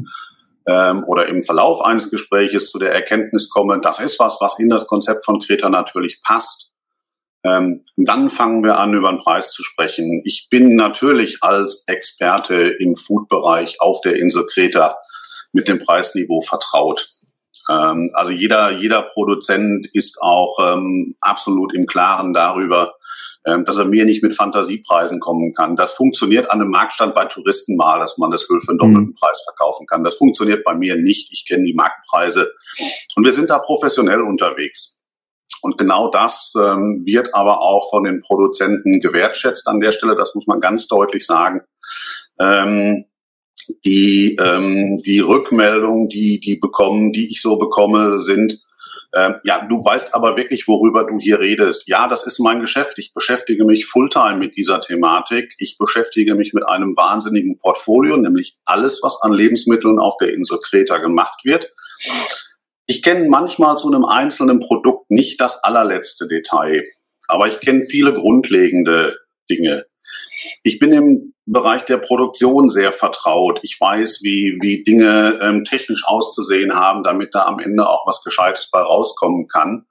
ähm, 0.67 1.05
oder 1.05 1.27
im 1.27 1.43
Verlauf 1.43 1.83
eines 1.83 2.11
Gespräches 2.11 2.71
zu 2.71 2.79
der 2.79 2.93
Erkenntnis 2.93 3.49
komme, 3.49 3.81
das 3.81 4.01
ist 4.01 4.19
was, 4.21 4.39
was 4.41 4.59
in 4.59 4.69
das 4.69 4.87
Konzept 4.87 5.25
von 5.25 5.41
Kreta 5.41 5.69
natürlich 5.69 6.21
passt, 6.23 6.71
ähm, 7.49 7.85
dann 7.97 8.31
fangen 8.31 8.63
wir 8.63 8.79
an, 8.79 8.95
über 8.95 9.11
den 9.11 9.19
Preis 9.19 9.53
zu 9.53 9.63
sprechen. 9.63 10.21
Ich 10.25 10.49
bin 10.51 10.77
natürlich 10.77 11.39
als 11.43 11.85
Experte 11.87 12.55
im 12.79 12.97
Food-Bereich 12.97 13.81
auf 13.81 14.01
der 14.03 14.17
Insel 14.17 14.47
Kreta 14.47 14.99
mit 15.53 15.69
dem 15.69 15.79
Preisniveau 15.79 16.41
vertraut. 16.41 17.09
Ähm, 17.71 18.11
also 18.15 18.31
jeder, 18.31 18.71
jeder 18.71 19.03
Produzent 19.03 19.89
ist 19.93 20.19
auch 20.21 20.59
ähm, 20.61 21.17
absolut 21.21 21.75
im 21.75 21.87
Klaren 21.87 22.33
darüber, 22.33 22.95
ähm, 23.47 23.65
dass 23.65 23.79
er 23.79 23.85
mir 23.85 24.05
nicht 24.05 24.23
mit 24.23 24.35
Fantasiepreisen 24.35 25.21
kommen 25.21 25.55
kann. 25.55 25.77
Das 25.77 25.93
funktioniert 25.93 26.51
an 26.51 26.61
einem 26.61 26.71
Marktstand 26.71 27.15
bei 27.15 27.25
Touristen 27.25 27.77
mal, 27.77 27.99
dass 27.99 28.19
man 28.19 28.31
das 28.31 28.49
Öl 28.51 28.61
für 28.61 28.71
einen 28.71 28.79
doppelten 28.79 29.11
mhm. 29.11 29.15
Preis 29.15 29.43
verkaufen 29.45 29.87
kann. 29.87 30.05
Das 30.05 30.17
funktioniert 30.17 30.65
bei 30.65 30.75
mir 30.75 30.97
nicht. 30.97 31.33
Ich 31.33 31.47
kenne 31.47 31.65
die 31.65 31.75
Marktpreise 31.75 32.53
und 33.17 33.25
wir 33.25 33.33
sind 33.33 33.51
da 33.51 33.59
professionell 33.59 34.21
unterwegs. 34.21 34.98
Und 35.63 35.79
genau 35.79 36.11
das 36.11 36.53
ähm, 36.57 37.03
wird 37.05 37.35
aber 37.35 37.61
auch 37.61 37.91
von 37.91 38.05
den 38.05 38.21
Produzenten 38.21 39.01
gewertschätzt 39.01 39.67
an 39.67 39.81
der 39.81 39.93
Stelle. 39.93 40.17
Das 40.17 40.35
muss 40.35 40.47
man 40.47 40.61
ganz 40.61 40.87
deutlich 40.87 41.27
sagen. 41.27 41.63
Ähm, 42.39 43.07
die, 43.85 44.37
ähm, 44.41 44.99
die 45.05 45.21
Rückmeldungen, 45.21 46.09
die, 46.09 46.41
die 46.41 46.57
bekommen, 46.57 47.13
die 47.13 47.31
ich 47.31 47.43
so 47.43 47.57
bekomme, 47.57 48.19
sind, 48.21 48.61
ähm, 49.15 49.37
ja, 49.43 49.67
du 49.67 49.83
weißt 49.83 50.15
aber 50.15 50.37
wirklich, 50.37 50.69
worüber 50.69 51.05
du 51.05 51.19
hier 51.19 51.41
redest. 51.41 51.89
Ja, 51.89 52.09
das 52.09 52.27
ist 52.27 52.41
mein 52.41 52.61
Geschäft. 52.61 52.99
Ich 52.99 53.15
beschäftige 53.15 53.65
mich 53.65 53.87
fulltime 53.87 54.37
mit 54.37 54.57
dieser 54.57 54.81
Thematik. 54.81 55.55
Ich 55.59 55.79
beschäftige 55.79 56.35
mich 56.35 56.53
mit 56.53 56.67
einem 56.67 56.97
wahnsinnigen 56.97 57.57
Portfolio, 57.59 58.17
nämlich 58.17 58.59
alles, 58.65 59.03
was 59.03 59.19
an 59.23 59.33
Lebensmitteln 59.33 59.99
auf 59.99 60.17
der 60.19 60.35
Insel 60.35 60.59
Kreta 60.59 60.99
gemacht 60.99 61.41
wird. 61.45 61.73
Ich 62.91 63.03
kenne 63.03 63.29
manchmal 63.29 63.77
zu 63.77 63.87
einem 63.87 64.07
einzelnen 64.07 64.61
Produkt 64.61 65.11
nicht 65.11 65.41
das 65.43 65.63
allerletzte 65.63 66.27
Detail, 66.27 66.85
aber 67.29 67.47
ich 67.47 67.61
kenne 67.61 67.83
viele 67.83 68.15
grundlegende 68.15 69.15
Dinge. 69.51 69.85
Ich 70.63 70.79
bin 70.79 70.95
im 70.95 71.35
Bereich 71.45 71.85
der 71.85 71.99
Produktion 71.99 72.71
sehr 72.71 72.93
vertraut. 72.93 73.61
Ich 73.63 73.79
weiß, 73.79 74.21
wie, 74.23 74.57
wie 74.63 74.85
Dinge 74.85 75.39
ähm, 75.43 75.65
technisch 75.65 76.05
auszusehen 76.07 76.75
haben, 76.75 77.03
damit 77.03 77.35
da 77.35 77.45
am 77.45 77.59
Ende 77.59 77.87
auch 77.87 78.07
was 78.07 78.23
Gescheites 78.25 78.71
bei 78.71 78.81
rauskommen 78.81 79.49
kann. 79.49 79.85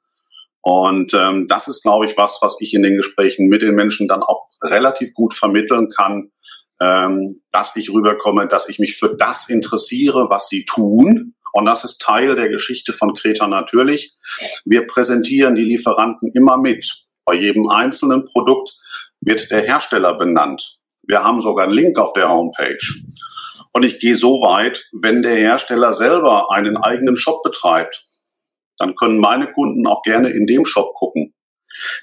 Und 0.61 1.13
ähm, 1.13 1.47
das 1.47 1.67
ist, 1.67 1.83
glaube 1.83 2.07
ich, 2.07 2.17
was, 2.17 2.39
was 2.41 2.57
ich 2.61 2.73
in 2.73 2.81
den 2.81 2.97
Gesprächen 2.97 3.47
mit 3.47 3.61
den 3.61 3.75
Menschen 3.75 4.07
dann 4.07 4.23
auch 4.23 4.47
relativ 4.63 5.13
gut 5.13 5.35
vermitteln 5.35 5.89
kann, 5.89 6.31
ähm, 6.81 7.43
dass 7.51 7.75
ich 7.75 7.91
rüberkomme, 7.91 8.47
dass 8.47 8.67
ich 8.69 8.79
mich 8.79 8.97
für 8.97 9.15
das 9.15 9.49
interessiere, 9.49 10.29
was 10.29 10.49
sie 10.49 10.65
tun. 10.65 11.35
Und 11.57 11.65
das 11.65 11.83
ist 11.83 11.99
Teil 11.99 12.35
der 12.35 12.49
Geschichte 12.49 12.93
von 12.93 13.15
Kreta 13.15 13.47
natürlich. 13.47 14.15
Wir 14.63 14.85
präsentieren 14.85 15.55
die 15.55 15.63
Lieferanten 15.63 16.31
immer 16.35 16.59
mit. 16.59 17.07
Bei 17.25 17.33
jedem 17.33 17.67
einzelnen 17.67 18.25
Produkt 18.25 18.77
wird 19.21 19.49
der 19.49 19.63
Hersteller 19.63 20.15
benannt. 20.15 20.77
Wir 21.07 21.23
haben 21.23 21.41
sogar 21.41 21.65
einen 21.65 21.73
Link 21.73 21.97
auf 21.97 22.13
der 22.13 22.29
Homepage. 22.29 22.77
Und 23.73 23.81
ich 23.81 23.97
gehe 23.97 24.13
so 24.13 24.35
weit, 24.43 24.85
wenn 24.91 25.23
der 25.23 25.33
Hersteller 25.33 25.93
selber 25.93 26.51
einen 26.51 26.77
eigenen 26.77 27.17
Shop 27.17 27.41
betreibt, 27.41 28.05
dann 28.77 28.93
können 28.93 29.17
meine 29.17 29.51
Kunden 29.51 29.87
auch 29.87 30.03
gerne 30.03 30.29
in 30.29 30.45
dem 30.45 30.63
Shop 30.63 30.93
gucken. 30.93 31.33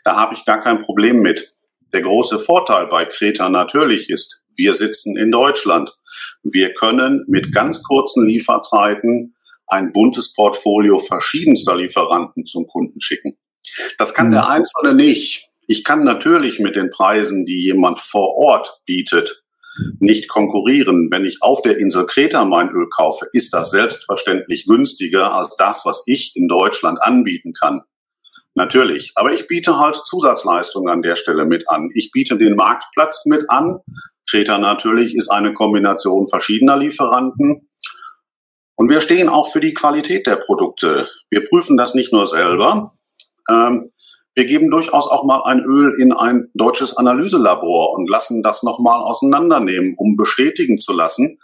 Da 0.02 0.16
habe 0.16 0.34
ich 0.34 0.44
gar 0.44 0.58
kein 0.58 0.80
Problem 0.80 1.20
mit. 1.20 1.48
Der 1.92 2.02
große 2.02 2.40
Vorteil 2.40 2.88
bei 2.88 3.04
Kreta 3.04 3.48
natürlich 3.48 4.10
ist, 4.10 4.42
wir 4.56 4.74
sitzen 4.74 5.16
in 5.16 5.30
Deutschland. 5.30 5.96
Wir 6.42 6.74
können 6.74 7.24
mit 7.28 7.52
ganz 7.52 7.84
kurzen 7.84 8.26
Lieferzeiten 8.26 9.33
ein 9.66 9.92
buntes 9.92 10.32
Portfolio 10.32 10.98
verschiedenster 10.98 11.76
Lieferanten 11.76 12.44
zum 12.44 12.66
Kunden 12.66 13.00
schicken. 13.00 13.36
Das 13.98 14.14
kann 14.14 14.30
der 14.30 14.42
mhm. 14.42 14.48
Einzelne 14.48 14.94
nicht. 14.94 15.48
Ich 15.66 15.84
kann 15.84 16.04
natürlich 16.04 16.58
mit 16.58 16.76
den 16.76 16.90
Preisen, 16.90 17.44
die 17.44 17.62
jemand 17.62 18.00
vor 18.00 18.36
Ort 18.36 18.80
bietet, 18.84 19.42
nicht 19.98 20.28
konkurrieren. 20.28 21.08
Wenn 21.10 21.24
ich 21.24 21.38
auf 21.40 21.62
der 21.62 21.78
Insel 21.78 22.06
Kreta 22.06 22.44
mein 22.44 22.68
Öl 22.68 22.88
kaufe, 22.88 23.26
ist 23.32 23.54
das 23.54 23.70
selbstverständlich 23.70 24.66
günstiger 24.66 25.32
als 25.32 25.56
das, 25.56 25.84
was 25.84 26.02
ich 26.06 26.32
in 26.36 26.48
Deutschland 26.48 27.02
anbieten 27.02 27.52
kann. 27.52 27.82
Natürlich. 28.54 29.12
Aber 29.16 29.32
ich 29.32 29.48
biete 29.48 29.78
halt 29.78 29.96
Zusatzleistungen 29.96 30.92
an 30.92 31.02
der 31.02 31.16
Stelle 31.16 31.44
mit 31.44 31.68
an. 31.68 31.88
Ich 31.92 32.12
biete 32.12 32.36
den 32.36 32.54
Marktplatz 32.54 33.24
mit 33.26 33.50
an. 33.50 33.78
Kreta 34.30 34.58
natürlich 34.58 35.14
ist 35.16 35.28
eine 35.28 35.52
Kombination 35.52 36.26
verschiedener 36.28 36.76
Lieferanten. 36.76 37.68
Und 38.84 38.90
wir 38.90 39.00
stehen 39.00 39.30
auch 39.30 39.50
für 39.50 39.60
die 39.60 39.72
Qualität 39.72 40.26
der 40.26 40.36
Produkte. 40.36 41.08
Wir 41.30 41.42
prüfen 41.46 41.78
das 41.78 41.94
nicht 41.94 42.12
nur 42.12 42.26
selber. 42.26 42.92
Ähm, 43.48 43.90
wir 44.34 44.44
geben 44.44 44.70
durchaus 44.70 45.06
auch 45.06 45.24
mal 45.24 45.40
ein 45.44 45.60
Öl 45.60 45.98
in 45.98 46.12
ein 46.12 46.50
deutsches 46.52 46.94
Analyselabor 46.94 47.94
und 47.94 48.10
lassen 48.10 48.42
das 48.42 48.62
nochmal 48.62 49.00
auseinandernehmen, 49.00 49.94
um 49.96 50.16
bestätigen 50.16 50.76
zu 50.76 50.92
lassen, 50.92 51.38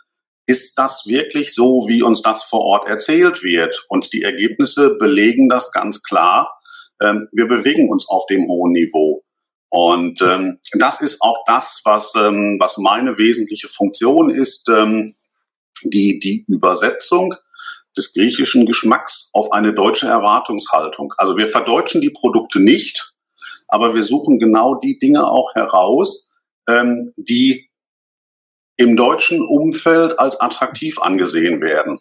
ist 0.45 0.77
das 0.77 1.05
wirklich 1.07 1.55
so, 1.55 1.87
wie 1.89 2.03
uns 2.03 2.21
das 2.21 2.43
vor 2.43 2.61
Ort 2.61 2.87
erzählt 2.87 3.43
wird? 3.43 3.87
Und 3.89 4.13
die 4.13 4.21
Ergebnisse 4.21 4.97
belegen 4.97 5.49
das 5.49 5.73
ganz 5.73 6.03
klar. 6.03 6.61
Ähm, 7.01 7.27
wir 7.33 7.49
bewegen 7.49 7.89
uns 7.89 8.07
auf 8.07 8.27
dem 8.27 8.49
hohen 8.49 8.73
Niveau. 8.73 9.23
Und 9.71 10.21
ähm, 10.21 10.59
das 10.75 11.01
ist 11.01 11.23
auch 11.23 11.39
das, 11.47 11.81
was, 11.85 12.13
ähm, 12.17 12.59
was 12.61 12.77
meine 12.77 13.17
wesentliche 13.17 13.69
Funktion 13.69 14.29
ist, 14.29 14.69
ähm, 14.69 15.15
die, 15.85 16.19
die 16.19 16.45
Übersetzung 16.49 17.35
des 17.97 18.13
griechischen 18.13 18.67
Geschmacks 18.67 19.31
auf 19.33 19.53
eine 19.53 19.75
deutsche 19.75 20.07
Erwartungshaltung. 20.07 21.13
Also 21.17 21.37
wir 21.37 21.47
verdeutschen 21.47 22.01
die 22.01 22.11
Produkte 22.11 22.61
nicht, 22.61 23.13
aber 23.69 23.95
wir 23.95 24.03
suchen 24.03 24.39
genau 24.39 24.77
die 24.77 24.99
Dinge 24.99 25.27
auch 25.27 25.55
heraus, 25.55 26.31
ähm, 26.69 27.13
die 27.17 27.69
im 28.77 28.97
deutschen 28.97 29.43
Umfeld 29.43 30.19
als 30.19 30.41
attraktiv 30.41 31.01
angesehen 31.01 31.61
werden. 31.61 31.99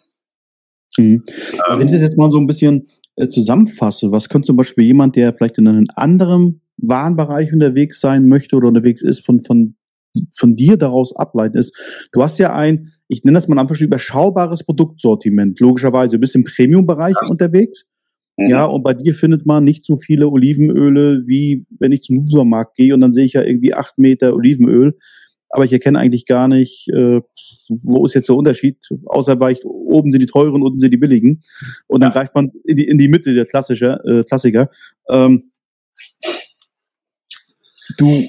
Mhm. 0.96 1.24
Ähm, 1.68 1.78
Wenn 1.78 1.88
ich 1.88 1.92
das 1.92 2.02
jetzt 2.02 2.16
mal 2.18 2.30
so 2.30 2.38
ein 2.38 2.46
bisschen 2.46 2.88
äh, 3.16 3.28
zusammenfasse, 3.28 4.10
was 4.12 4.28
könnte 4.28 4.46
zum 4.46 4.56
Beispiel 4.56 4.84
jemand, 4.84 5.16
der 5.16 5.34
vielleicht 5.34 5.58
in 5.58 5.68
einem 5.68 5.86
anderen 5.94 6.62
Warenbereich 6.78 7.52
unterwegs 7.52 8.00
sein 8.00 8.26
möchte 8.28 8.56
oder 8.56 8.68
unterwegs 8.68 9.02
ist, 9.02 9.24
von, 9.24 9.42
von, 9.42 9.76
von 10.34 10.56
dir 10.56 10.76
daraus 10.76 11.14
ableiten 11.14 11.58
ist? 11.58 11.76
Du 12.12 12.22
hast 12.22 12.38
ja 12.38 12.54
ein 12.54 12.92
ich 13.10 13.24
nenne 13.24 13.38
das 13.38 13.48
mal 13.48 13.58
einfach 13.58 13.74
schon 13.74 13.88
überschaubares 13.88 14.62
Produktsortiment. 14.62 15.58
Logischerweise, 15.58 16.12
du 16.12 16.20
bist 16.20 16.36
im 16.36 16.44
Premium-Bereich 16.44 17.16
unterwegs. 17.28 17.84
Mhm. 18.36 18.48
Ja, 18.48 18.64
und 18.64 18.84
bei 18.84 18.94
dir 18.94 19.14
findet 19.14 19.46
man 19.46 19.64
nicht 19.64 19.84
so 19.84 19.96
viele 19.96 20.28
Olivenöle, 20.28 21.24
wie 21.26 21.66
wenn 21.80 21.90
ich 21.90 22.02
zum 22.02 22.24
Supermarkt 22.28 22.76
gehe 22.76 22.94
und 22.94 23.00
dann 23.00 23.12
sehe 23.12 23.24
ich 23.24 23.32
ja 23.32 23.42
irgendwie 23.42 23.74
acht 23.74 23.98
Meter 23.98 24.32
Olivenöl. 24.34 24.96
Aber 25.48 25.64
ich 25.64 25.72
erkenne 25.72 25.98
eigentlich 25.98 26.26
gar 26.26 26.46
nicht, 26.46 26.88
äh, 26.90 27.20
wo 27.68 28.06
ist 28.06 28.14
jetzt 28.14 28.28
der 28.28 28.36
Unterschied, 28.36 28.78
außer 29.06 29.40
weil 29.40 29.54
ich, 29.54 29.64
oben 29.64 30.12
sind 30.12 30.20
die 30.20 30.26
teuren, 30.26 30.62
unten 30.62 30.78
sind 30.78 30.92
die 30.92 30.96
billigen. 30.96 31.40
Und 31.88 32.02
dann 32.04 32.10
ja. 32.10 32.14
greift 32.14 32.36
man 32.36 32.52
in 32.64 32.76
die, 32.76 32.84
in 32.84 32.98
die 32.98 33.08
Mitte 33.08 33.34
der 33.34 33.46
klassische, 33.46 33.98
äh, 34.04 34.22
Klassiker. 34.22 34.70
Ähm, 35.08 35.50
du 37.98 38.24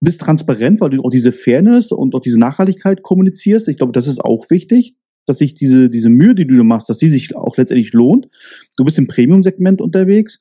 bist 0.00 0.20
transparent, 0.20 0.80
weil 0.80 0.90
du 0.90 1.02
auch 1.02 1.10
diese 1.10 1.32
Fairness 1.32 1.90
und 1.92 2.14
auch 2.14 2.20
diese 2.20 2.38
Nachhaltigkeit 2.38 3.02
kommunizierst. 3.02 3.68
Ich 3.68 3.78
glaube, 3.78 3.92
das 3.92 4.06
ist 4.06 4.22
auch 4.22 4.50
wichtig, 4.50 4.94
dass 5.26 5.38
sich 5.38 5.54
diese, 5.54 5.90
diese 5.90 6.08
Mühe, 6.08 6.34
die 6.34 6.46
du 6.46 6.62
machst, 6.64 6.88
dass 6.88 6.98
sie 6.98 7.08
sich 7.08 7.34
auch 7.34 7.56
letztendlich 7.56 7.92
lohnt. 7.92 8.28
Du 8.76 8.84
bist 8.84 8.98
im 8.98 9.08
Premium-Segment 9.08 9.80
unterwegs. 9.80 10.38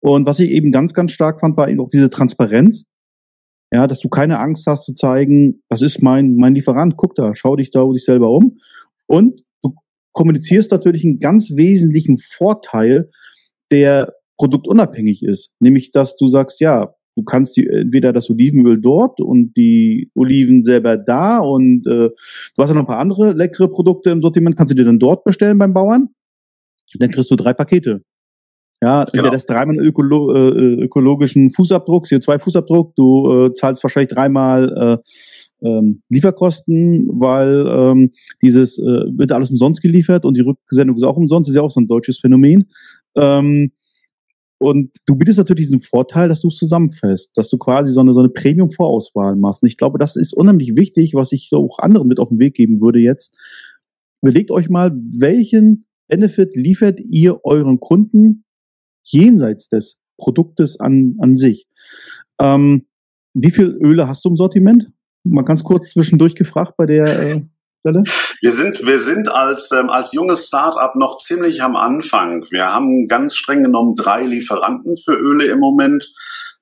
Und 0.00 0.26
was 0.26 0.38
ich 0.38 0.50
eben 0.50 0.72
ganz, 0.72 0.94
ganz 0.94 1.12
stark 1.12 1.40
fand, 1.40 1.56
war 1.56 1.68
eben 1.68 1.80
auch 1.80 1.90
diese 1.90 2.10
Transparenz. 2.10 2.84
Ja, 3.72 3.86
dass 3.86 4.00
du 4.00 4.08
keine 4.08 4.38
Angst 4.38 4.66
hast 4.66 4.84
zu 4.84 4.92
zeigen, 4.92 5.62
das 5.70 5.80
ist 5.80 6.02
mein, 6.02 6.36
mein 6.36 6.54
Lieferant, 6.54 6.96
guck 6.98 7.14
da, 7.14 7.34
schau 7.34 7.56
dich 7.56 7.70
da 7.70 7.88
dich 7.90 8.04
selber 8.04 8.30
um. 8.30 8.58
Und 9.06 9.42
du 9.62 9.74
kommunizierst 10.12 10.70
natürlich 10.70 11.04
einen 11.04 11.18
ganz 11.18 11.56
wesentlichen 11.56 12.18
Vorteil, 12.18 13.10
der 13.70 14.12
produktunabhängig 14.36 15.22
ist. 15.22 15.50
Nämlich, 15.58 15.90
dass 15.90 16.16
du 16.16 16.28
sagst, 16.28 16.60
ja, 16.60 16.94
du 17.16 17.22
kannst 17.22 17.56
die, 17.56 17.66
entweder 17.66 18.12
das 18.12 18.30
Olivenöl 18.30 18.80
dort 18.80 19.20
und 19.20 19.56
die 19.56 20.10
Oliven 20.14 20.62
selber 20.62 20.96
da 20.96 21.38
und 21.38 21.86
äh, 21.86 22.10
du 22.10 22.58
hast 22.58 22.68
ja 22.68 22.74
noch 22.74 22.82
ein 22.82 22.86
paar 22.86 22.98
andere 22.98 23.32
leckere 23.32 23.68
Produkte 23.68 24.10
im 24.10 24.22
Sortiment, 24.22 24.56
kannst 24.56 24.72
du 24.72 24.76
dir 24.76 24.84
dann 24.84 24.98
dort 24.98 25.24
bestellen 25.24 25.58
beim 25.58 25.74
Bauern. 25.74 26.08
Dann 26.98 27.10
kriegst 27.10 27.30
du 27.30 27.36
drei 27.36 27.54
Pakete. 27.54 28.02
Ja, 28.82 29.04
genau. 29.04 29.30
das 29.30 29.46
dreimal 29.46 29.78
ökolo 29.78 30.34
äh, 30.34 30.82
ökologischen 30.82 31.52
Fußabdruck, 31.52 32.06
CO2-Fußabdruck, 32.06 32.94
du 32.96 33.46
äh, 33.46 33.54
zahlst 33.54 33.84
wahrscheinlich 33.84 34.12
dreimal 34.12 35.00
äh, 35.62 35.66
ähm, 35.68 36.02
Lieferkosten, 36.08 37.08
weil 37.20 37.64
ähm, 37.68 38.10
dieses 38.42 38.78
äh, 38.78 38.82
wird 38.82 39.30
alles 39.30 39.50
umsonst 39.50 39.82
geliefert 39.82 40.24
und 40.24 40.36
die 40.36 40.40
Rücksendung 40.40 40.96
ist 40.96 41.04
auch 41.04 41.16
umsonst, 41.16 41.48
ist 41.48 41.54
ja 41.54 41.62
auch 41.62 41.70
so 41.70 41.80
ein 41.80 41.86
deutsches 41.86 42.18
Phänomen. 42.18 42.70
Ähm, 43.14 43.70
und 44.62 44.90
du 45.06 45.16
bietest 45.16 45.38
natürlich 45.38 45.66
diesen 45.66 45.80
Vorteil, 45.80 46.28
dass 46.28 46.40
du 46.40 46.48
es 46.48 46.56
zusammenfasst, 46.56 47.30
dass 47.34 47.48
du 47.48 47.58
quasi 47.58 47.92
so 47.92 48.00
eine, 48.00 48.12
so 48.12 48.20
eine 48.20 48.28
Premium-Vorauswahl 48.28 49.36
machst. 49.36 49.62
Und 49.62 49.68
ich 49.68 49.76
glaube, 49.76 49.98
das 49.98 50.16
ist 50.16 50.32
unheimlich 50.32 50.76
wichtig, 50.76 51.14
was 51.14 51.32
ich 51.32 51.48
so 51.48 51.58
auch 51.58 51.78
anderen 51.80 52.08
mit 52.08 52.20
auf 52.20 52.28
den 52.28 52.38
Weg 52.38 52.54
geben 52.54 52.80
würde 52.80 53.00
jetzt. 53.00 53.34
Überlegt 54.22 54.50
euch 54.50 54.70
mal, 54.70 54.92
welchen 54.94 55.86
Benefit 56.08 56.54
liefert 56.54 57.00
ihr 57.00 57.44
euren 57.44 57.80
Kunden 57.80 58.44
jenseits 59.02 59.68
des 59.68 59.98
Produktes 60.16 60.78
an, 60.78 61.16
an 61.18 61.36
sich? 61.36 61.66
Ähm, 62.38 62.86
wie 63.34 63.50
viel 63.50 63.76
Öle 63.82 64.06
hast 64.06 64.24
du 64.24 64.28
im 64.28 64.36
Sortiment? 64.36 64.92
Mal 65.24 65.42
ganz 65.42 65.64
kurz 65.64 65.90
zwischendurch 65.90 66.34
gefragt 66.34 66.74
bei 66.76 66.86
der 66.86 67.06
äh, 67.06 67.40
Stelle? 67.82 68.04
Wir 68.40 68.52
sind, 68.52 68.86
wir 68.86 69.00
sind 69.00 69.28
als, 69.30 69.70
ähm, 69.72 69.90
als 69.90 70.12
junges 70.12 70.46
Startup 70.46 70.94
noch 70.94 71.18
ziemlich 71.18 71.62
am 71.62 71.76
Anfang. 71.76 72.46
Wir 72.50 72.72
haben 72.72 73.08
ganz 73.08 73.34
streng 73.34 73.62
genommen 73.62 73.96
drei 73.96 74.22
Lieferanten 74.22 74.96
für 74.96 75.14
Öle 75.14 75.46
im 75.46 75.58
Moment. 75.58 76.08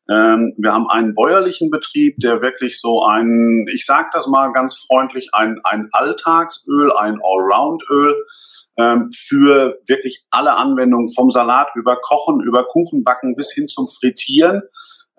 Ähm, 0.08 0.52
wir 0.58 0.72
haben 0.72 0.88
einen 0.88 1.14
bäuerlichen 1.14 1.70
Betrieb, 1.70 2.16
der 2.18 2.40
wirklich 2.40 2.80
so 2.80 3.04
ein, 3.04 3.66
ich 3.72 3.84
sage 3.84 4.08
das 4.12 4.26
mal 4.26 4.50
ganz 4.52 4.74
freundlich, 4.86 5.28
ein, 5.32 5.60
ein 5.62 5.88
Alltagsöl, 5.92 6.90
ein 6.92 7.18
Allroundöl 7.22 8.16
ähm, 8.78 9.10
für 9.14 9.78
wirklich 9.86 10.24
alle 10.30 10.56
Anwendungen 10.56 11.12
vom 11.12 11.30
Salat 11.30 11.68
über 11.74 11.96
Kochen, 11.96 12.40
über 12.40 12.64
Kuchenbacken 12.64 13.36
bis 13.36 13.52
hin 13.52 13.68
zum 13.68 13.88
Frittieren 13.88 14.62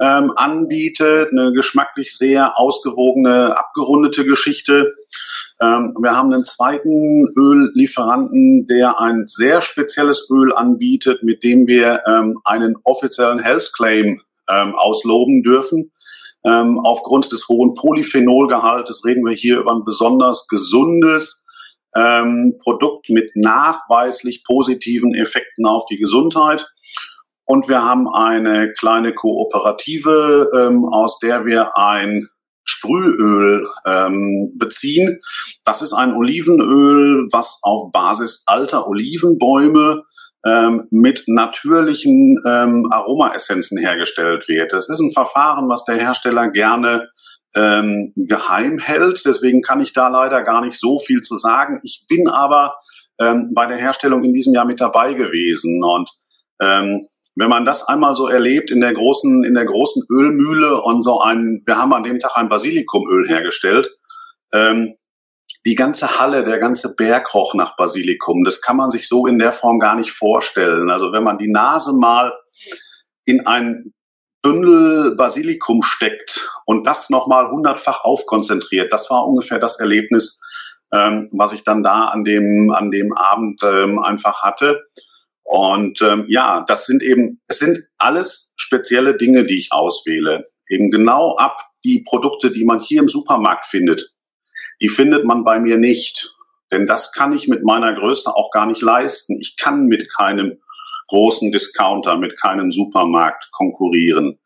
ähm, 0.01 0.33
anbietet. 0.35 1.29
Eine 1.31 1.53
geschmacklich 1.53 2.17
sehr 2.17 2.59
ausgewogene, 2.59 3.57
abgerundete 3.57 4.25
Geschichte. 4.25 4.93
Ähm, 5.61 5.93
wir 6.01 6.17
haben 6.17 6.33
einen 6.33 6.43
zweiten 6.43 7.25
Öllieferanten, 7.37 8.67
der 8.67 8.99
ein 8.99 9.27
sehr 9.27 9.61
spezielles 9.61 10.27
Öl 10.29 10.53
anbietet, 10.53 11.23
mit 11.23 11.43
dem 11.43 11.67
wir 11.67 12.01
ähm, 12.07 12.39
einen 12.43 12.75
offiziellen 12.83 13.39
Health 13.39 13.71
Claim 13.73 14.21
ähm, 14.49 14.75
ausloben 14.75 15.43
dürfen. 15.43 15.91
Ähm, 16.43 16.79
aufgrund 16.79 17.31
des 17.31 17.47
hohen 17.47 17.75
Polyphenolgehaltes 17.75 19.05
reden 19.05 19.23
wir 19.23 19.33
hier 19.33 19.59
über 19.59 19.73
ein 19.73 19.85
besonders 19.85 20.47
gesundes 20.47 21.43
ähm, 21.95 22.55
Produkt 22.63 23.09
mit 23.09 23.35
nachweislich 23.35 24.43
positiven 24.43 25.13
Effekten 25.13 25.67
auf 25.67 25.85
die 25.85 25.97
Gesundheit. 25.97 26.65
Und 27.45 27.67
wir 27.67 27.83
haben 27.83 28.07
eine 28.07 28.71
kleine 28.73 29.13
Kooperative, 29.13 30.49
ähm, 30.57 30.85
aus 30.85 31.19
der 31.19 31.45
wir 31.45 31.77
ein 31.77 32.27
Sprühöl 32.63 33.67
ähm, 33.85 34.53
beziehen. 34.57 35.19
Das 35.65 35.81
ist 35.81 35.93
ein 35.93 36.13
Olivenöl, 36.15 37.27
was 37.31 37.59
auf 37.63 37.91
Basis 37.91 38.43
alter 38.45 38.87
Olivenbäume 38.87 40.03
ähm, 40.45 40.87
mit 40.91 41.23
natürlichen 41.27 42.37
ähm, 42.47 42.87
Aromaessenzen 42.91 43.77
hergestellt 43.77 44.47
wird. 44.47 44.73
Das 44.73 44.89
ist 44.89 44.99
ein 44.99 45.11
Verfahren, 45.11 45.69
was 45.69 45.85
der 45.85 45.95
Hersteller 45.95 46.49
gerne 46.49 47.09
ähm, 47.55 48.13
geheim 48.15 48.79
hält. 48.79 49.23
Deswegen 49.25 49.61
kann 49.61 49.81
ich 49.81 49.93
da 49.93 50.07
leider 50.07 50.43
gar 50.43 50.61
nicht 50.63 50.79
so 50.79 50.97
viel 50.97 51.21
zu 51.21 51.35
sagen. 51.35 51.79
Ich 51.83 52.05
bin 52.07 52.27
aber 52.27 52.75
ähm, 53.19 53.51
bei 53.53 53.67
der 53.67 53.77
Herstellung 53.77 54.23
in 54.23 54.33
diesem 54.33 54.53
Jahr 54.53 54.65
mit 54.65 54.81
dabei 54.81 55.13
gewesen 55.13 55.83
und 55.83 56.09
ähm, 56.61 57.07
wenn 57.35 57.49
man 57.49 57.65
das 57.65 57.87
einmal 57.87 58.15
so 58.15 58.27
erlebt 58.27 58.71
in 58.71 58.81
der 58.81 58.93
großen, 58.93 59.43
in 59.43 59.53
der 59.53 59.65
großen 59.65 60.03
Ölmühle 60.09 60.81
und 60.81 61.01
so 61.03 61.21
ein, 61.21 61.61
wir 61.65 61.77
haben 61.77 61.93
an 61.93 62.03
dem 62.03 62.19
Tag 62.19 62.35
ein 62.35 62.49
Basilikumöl 62.49 63.27
hergestellt, 63.27 63.89
ähm, 64.53 64.95
die 65.65 65.75
ganze 65.75 66.19
Halle, 66.19 66.43
der 66.43 66.59
ganze 66.59 66.95
Berg 66.95 67.33
roch 67.33 67.53
nach 67.53 67.75
Basilikum. 67.75 68.43
Das 68.43 68.61
kann 68.61 68.77
man 68.77 68.91
sich 68.91 69.07
so 69.07 69.27
in 69.27 69.37
der 69.37 69.53
Form 69.53 69.79
gar 69.79 69.95
nicht 69.95 70.11
vorstellen. 70.11 70.89
Also 70.89 71.11
wenn 71.11 71.23
man 71.23 71.37
die 71.37 71.51
Nase 71.51 71.93
mal 71.93 72.33
in 73.25 73.45
ein 73.45 73.93
Bündel 74.41 75.15
Basilikum 75.15 75.83
steckt 75.83 76.49
und 76.65 76.87
das 76.87 77.11
nochmal 77.11 77.49
hundertfach 77.49 78.03
aufkonzentriert, 78.03 78.91
das 78.91 79.09
war 79.11 79.27
ungefähr 79.27 79.59
das 79.59 79.79
Erlebnis, 79.79 80.39
ähm, 80.91 81.29
was 81.31 81.53
ich 81.53 81.63
dann 81.63 81.83
da 81.83 82.05
an 82.05 82.23
dem, 82.23 82.71
an 82.75 82.89
dem 82.89 83.13
Abend 83.13 83.61
ähm, 83.63 83.99
einfach 83.99 84.41
hatte. 84.41 84.81
Und 85.43 86.01
ähm, 86.01 86.25
ja, 86.27 86.63
das 86.67 86.85
sind 86.85 87.03
eben, 87.03 87.41
es 87.47 87.59
sind 87.59 87.83
alles 87.97 88.51
spezielle 88.55 89.17
Dinge, 89.17 89.45
die 89.45 89.57
ich 89.57 89.69
auswähle. 89.71 90.49
Eben 90.69 90.91
genau 90.91 91.35
ab 91.35 91.57
die 91.83 92.03
Produkte, 92.07 92.51
die 92.51 92.63
man 92.63 92.79
hier 92.79 93.01
im 93.01 93.07
Supermarkt 93.07 93.65
findet, 93.65 94.13
die 94.81 94.89
findet 94.89 95.25
man 95.25 95.43
bei 95.43 95.59
mir 95.59 95.77
nicht. 95.77 96.35
Denn 96.71 96.87
das 96.87 97.11
kann 97.11 97.33
ich 97.33 97.47
mit 97.47 97.63
meiner 97.63 97.93
Größe 97.93 98.33
auch 98.33 98.51
gar 98.51 98.65
nicht 98.65 98.81
leisten. 98.81 99.37
Ich 99.39 99.57
kann 99.57 99.85
mit 99.85 100.13
keinem 100.13 100.59
großen 101.07 101.51
Discounter, 101.51 102.17
mit 102.17 102.39
keinem 102.39 102.71
Supermarkt 102.71 103.49
konkurrieren. 103.51 104.39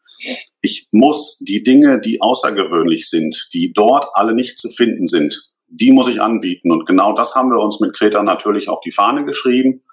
Ich 0.61 0.87
muss 0.91 1.37
die 1.39 1.63
Dinge, 1.63 1.99
die 1.99 2.21
außergewöhnlich 2.21 3.09
sind, 3.09 3.49
die 3.53 3.71
dort 3.73 4.07
alle 4.13 4.33
nicht 4.33 4.57
zu 4.57 4.69
finden 4.69 5.07
sind, 5.07 5.51
die 5.67 5.91
muss 5.91 6.07
ich 6.07 6.21
anbieten. 6.21 6.71
Und 6.71 6.85
genau 6.85 7.13
das 7.13 7.35
haben 7.35 7.49
wir 7.49 7.59
uns 7.59 7.79
mit 7.79 7.93
Kreta 7.93 8.23
natürlich 8.23 8.69
auf 8.69 8.81
die 8.81 8.91
Fahne 8.91 9.25
geschrieben. 9.25 9.83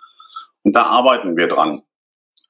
Und 0.64 0.76
da 0.76 0.84
arbeiten 0.84 1.36
wir 1.36 1.48
dran. 1.48 1.82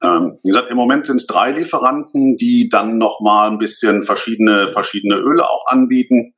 Ähm, 0.03 0.37
wie 0.43 0.49
gesagt, 0.49 0.69
im 0.69 0.77
Moment 0.77 1.07
sind 1.07 1.17
es 1.17 1.27
drei 1.27 1.51
Lieferanten, 1.51 2.37
die 2.37 2.69
dann 2.69 2.97
nochmal 2.97 3.49
ein 3.49 3.57
bisschen 3.57 4.03
verschiedene, 4.03 4.67
verschiedene 4.67 5.15
Öle 5.15 5.49
auch 5.49 5.67
anbieten. 5.67 6.33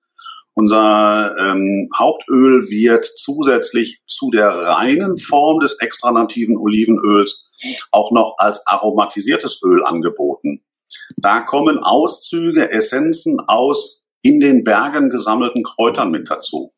Unser 0.53 1.35
ähm, 1.37 1.89
Hauptöl 1.97 2.61
wird 2.69 3.05
zusätzlich 3.05 4.01
zu 4.05 4.31
der 4.31 4.49
reinen 4.49 5.17
Form 5.17 5.59
des 5.59 5.79
extra 5.81 6.13
nativen 6.13 6.57
Olivenöls 6.57 7.49
auch 7.91 8.11
noch 8.11 8.35
als 8.37 8.65
aromatisiertes 8.65 9.61
Öl 9.63 9.83
angeboten. 9.83 10.63
Da 11.17 11.41
kommen 11.41 11.79
Auszüge, 11.79 12.71
Essenzen 12.71 13.39
aus 13.41 14.05
in 14.21 14.39
den 14.39 14.63
Bergen 14.63 15.09
gesammelten 15.09 15.63
Kräutern 15.63 16.11
mit 16.11 16.29
dazu. 16.29 16.73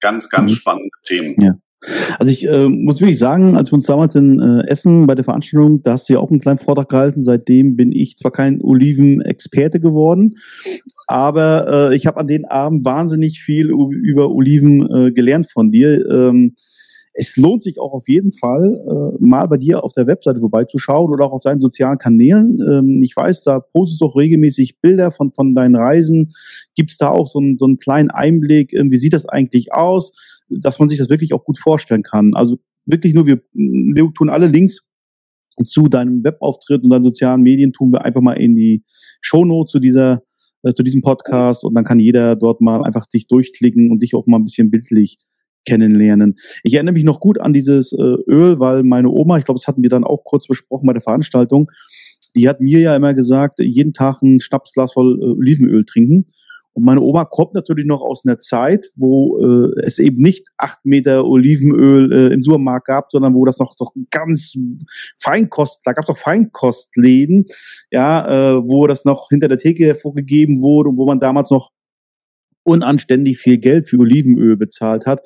Ganz, 0.00 0.28
ganz 0.28 0.50
mhm. 0.50 0.56
spannende 0.56 0.90
Themen. 1.04 1.36
Ja. 1.40 1.54
Also 2.18 2.32
ich 2.32 2.46
äh, 2.46 2.68
muss 2.68 3.00
wirklich 3.00 3.18
sagen, 3.18 3.56
als 3.56 3.70
wir 3.70 3.74
uns 3.74 3.86
damals 3.86 4.14
in 4.14 4.40
äh, 4.40 4.66
Essen 4.68 5.06
bei 5.06 5.14
der 5.14 5.24
Veranstaltung, 5.24 5.82
da 5.82 5.92
hast 5.92 6.08
du 6.08 6.14
ja 6.14 6.18
auch 6.18 6.30
einen 6.30 6.40
kleinen 6.40 6.58
Vortrag 6.58 6.88
gehalten. 6.88 7.24
Seitdem 7.24 7.76
bin 7.76 7.92
ich 7.92 8.16
zwar 8.16 8.32
kein 8.32 8.60
Oliven-Experte 8.60 9.80
geworden, 9.80 10.36
aber 11.06 11.90
äh, 11.90 11.96
ich 11.96 12.06
habe 12.06 12.18
an 12.18 12.26
den 12.26 12.44
Abend 12.44 12.84
wahnsinnig 12.84 13.40
viel 13.40 13.70
über 13.70 14.30
Oliven 14.30 14.88
äh, 14.90 15.12
gelernt 15.12 15.50
von 15.50 15.70
dir. 15.70 16.04
Ähm, 16.08 16.56
es 17.18 17.36
lohnt 17.36 17.62
sich 17.62 17.80
auch 17.80 17.92
auf 17.92 18.08
jeden 18.08 18.30
Fall, 18.30 18.74
äh, 18.86 19.24
mal 19.24 19.46
bei 19.46 19.56
dir 19.56 19.82
auf 19.82 19.92
der 19.92 20.06
Webseite 20.06 20.40
vorbeizuschauen 20.40 21.10
oder 21.10 21.24
auch 21.24 21.32
auf 21.32 21.42
deinen 21.42 21.62
sozialen 21.62 21.96
Kanälen. 21.96 22.60
Ähm, 22.60 23.02
ich 23.02 23.16
weiß, 23.16 23.42
da 23.42 23.60
postest 23.60 24.02
du 24.02 24.06
auch 24.06 24.16
regelmäßig 24.16 24.80
Bilder 24.80 25.10
von, 25.10 25.32
von 25.32 25.54
deinen 25.54 25.76
Reisen. 25.76 26.34
Gibt 26.74 26.90
es 26.90 26.98
da 26.98 27.08
auch 27.08 27.26
so, 27.26 27.38
einen 27.38 27.56
so 27.56 27.64
einen 27.64 27.78
kleinen 27.78 28.10
Einblick, 28.10 28.74
äh, 28.74 28.84
wie 28.90 28.98
sieht 28.98 29.14
das 29.14 29.26
eigentlich 29.26 29.72
aus, 29.72 30.12
dass 30.48 30.78
man 30.78 30.88
sich 30.88 30.98
das 30.98 31.10
wirklich 31.10 31.32
auch 31.32 31.44
gut 31.44 31.58
vorstellen 31.58 32.02
kann. 32.02 32.34
Also 32.34 32.58
wirklich 32.84 33.14
nur, 33.14 33.26
wir, 33.26 33.40
tun 34.14 34.30
alle 34.30 34.46
Links 34.46 34.80
zu 35.66 35.88
deinem 35.88 36.22
Webauftritt 36.22 36.82
und 36.82 36.90
deinen 36.90 37.04
sozialen 37.04 37.42
Medien 37.42 37.72
tun 37.72 37.92
wir 37.92 38.04
einfach 38.04 38.20
mal 38.20 38.34
in 38.34 38.56
die 38.56 38.84
Shownote 39.20 39.70
zu 39.70 39.78
dieser 39.80 40.22
äh, 40.62 40.74
zu 40.74 40.82
diesem 40.82 41.02
Podcast 41.02 41.64
und 41.64 41.74
dann 41.74 41.84
kann 41.84 42.00
jeder 42.00 42.36
dort 42.36 42.60
mal 42.60 42.84
einfach 42.84 43.06
sich 43.10 43.26
durchklicken 43.28 43.90
und 43.90 44.00
sich 44.00 44.14
auch 44.14 44.26
mal 44.26 44.38
ein 44.38 44.44
bisschen 44.44 44.70
bildlich 44.70 45.18
kennenlernen. 45.64 46.36
Ich 46.62 46.74
erinnere 46.74 46.94
mich 46.94 47.04
noch 47.04 47.20
gut 47.20 47.40
an 47.40 47.52
dieses 47.52 47.92
äh, 47.92 48.16
Öl, 48.28 48.58
weil 48.60 48.82
meine 48.82 49.10
Oma, 49.10 49.38
ich 49.38 49.44
glaube, 49.44 49.58
das 49.58 49.68
hatten 49.68 49.82
wir 49.82 49.90
dann 49.90 50.04
auch 50.04 50.24
kurz 50.24 50.46
besprochen 50.46 50.86
bei 50.86 50.92
der 50.92 51.02
Veranstaltung, 51.02 51.70
die 52.34 52.48
hat 52.48 52.60
mir 52.60 52.80
ja 52.80 52.94
immer 52.94 53.14
gesagt, 53.14 53.58
jeden 53.58 53.94
Tag 53.94 54.22
ein 54.22 54.40
Schnapsglas 54.40 54.92
voll 54.92 55.18
äh, 55.20 55.24
Olivenöl 55.24 55.84
trinken. 55.84 56.26
Und 56.76 56.84
meine 56.84 57.00
Oma 57.00 57.24
kommt 57.24 57.54
natürlich 57.54 57.86
noch 57.86 58.02
aus 58.02 58.26
einer 58.26 58.38
Zeit, 58.38 58.92
wo 58.96 59.38
äh, 59.40 59.80
es 59.84 59.98
eben 59.98 60.20
nicht 60.20 60.48
acht 60.58 60.84
Meter 60.84 61.24
Olivenöl 61.24 62.12
äh, 62.12 62.34
im 62.34 62.42
Supermarkt 62.42 62.86
gab, 62.86 63.10
sondern 63.10 63.34
wo 63.34 63.46
das 63.46 63.58
noch 63.58 63.74
doch 63.76 63.94
ganz 64.10 64.52
Feinkost, 65.18 65.80
da 65.86 65.94
gab 65.94 66.04
es 66.04 66.08
doch 66.08 66.18
Feinkostläden, 66.18 67.46
ja, 67.90 68.58
äh, 68.58 68.68
wo 68.68 68.86
das 68.86 69.06
noch 69.06 69.30
hinter 69.30 69.48
der 69.48 69.58
Theke 69.58 69.94
vorgegeben 69.94 70.60
wurde 70.60 70.90
und 70.90 70.98
wo 70.98 71.06
man 71.06 71.18
damals 71.18 71.50
noch 71.50 71.70
unanständig 72.62 73.38
viel 73.38 73.56
Geld 73.56 73.88
für 73.88 73.98
Olivenöl 73.98 74.58
bezahlt 74.58 75.06
hat. 75.06 75.22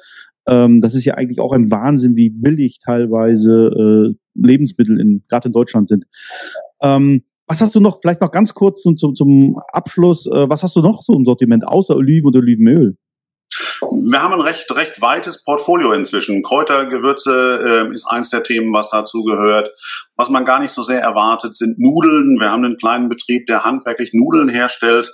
Ähm, 0.47 0.81
das 0.81 0.95
ist 0.95 1.05
ja 1.05 1.15
eigentlich 1.15 1.41
auch 1.41 1.53
ein 1.53 1.73
Wahnsinn, 1.73 2.15
wie 2.15 2.31
billig 2.31 2.79
teilweise 2.79 4.15
äh, 4.15 4.15
Lebensmittel 4.35 5.01
in 5.01 5.25
gerade 5.29 5.49
in 5.49 5.53
Deutschland 5.53 5.89
sind. 5.89 6.05
Ähm, 6.81 7.25
was 7.51 7.61
hast 7.61 7.75
du 7.75 7.81
noch, 7.81 7.99
vielleicht 8.01 8.21
noch 8.21 8.31
ganz 8.31 8.55
kurz 8.55 8.83
zum, 8.83 8.97
zum, 8.97 9.17
zum 9.17 9.61
Abschluss, 9.73 10.27
äh, 10.27 10.49
was 10.49 10.63
hast 10.63 10.77
du 10.77 10.83
noch 10.83 11.03
so 11.03 11.15
im 11.15 11.25
Sortiment 11.25 11.67
außer 11.67 11.97
Oliven 11.97 12.29
und 12.29 12.37
Olivenöl? 12.37 12.97
Wir 13.81 14.23
haben 14.23 14.35
ein 14.35 14.41
recht, 14.41 14.71
recht 14.71 15.03
weites 15.03 15.43
Portfolio 15.43 15.93
inzwischen. 15.93 16.45
Kräuter, 16.45 16.87
Gewürze 16.87 17.89
äh, 17.91 17.93
ist 17.93 18.07
eins 18.07 18.31
der 18.31 18.45
Themen, 18.45 18.73
was 18.73 18.91
dazu 18.91 19.25
gehört. 19.25 19.73
Was 20.15 20.29
man 20.29 20.45
gar 20.45 20.61
nicht 20.61 20.71
so 20.71 20.85
sehr 20.85 21.01
erwartet, 21.01 21.57
sind 21.57 21.81
Nudeln. 21.81 22.39
Wir 22.39 22.53
haben 22.53 22.65
einen 22.65 22.77
kleinen 22.77 23.09
Betrieb, 23.09 23.47
der 23.47 23.65
handwerklich 23.65 24.11
Nudeln 24.13 24.49
herstellt. 24.49 25.11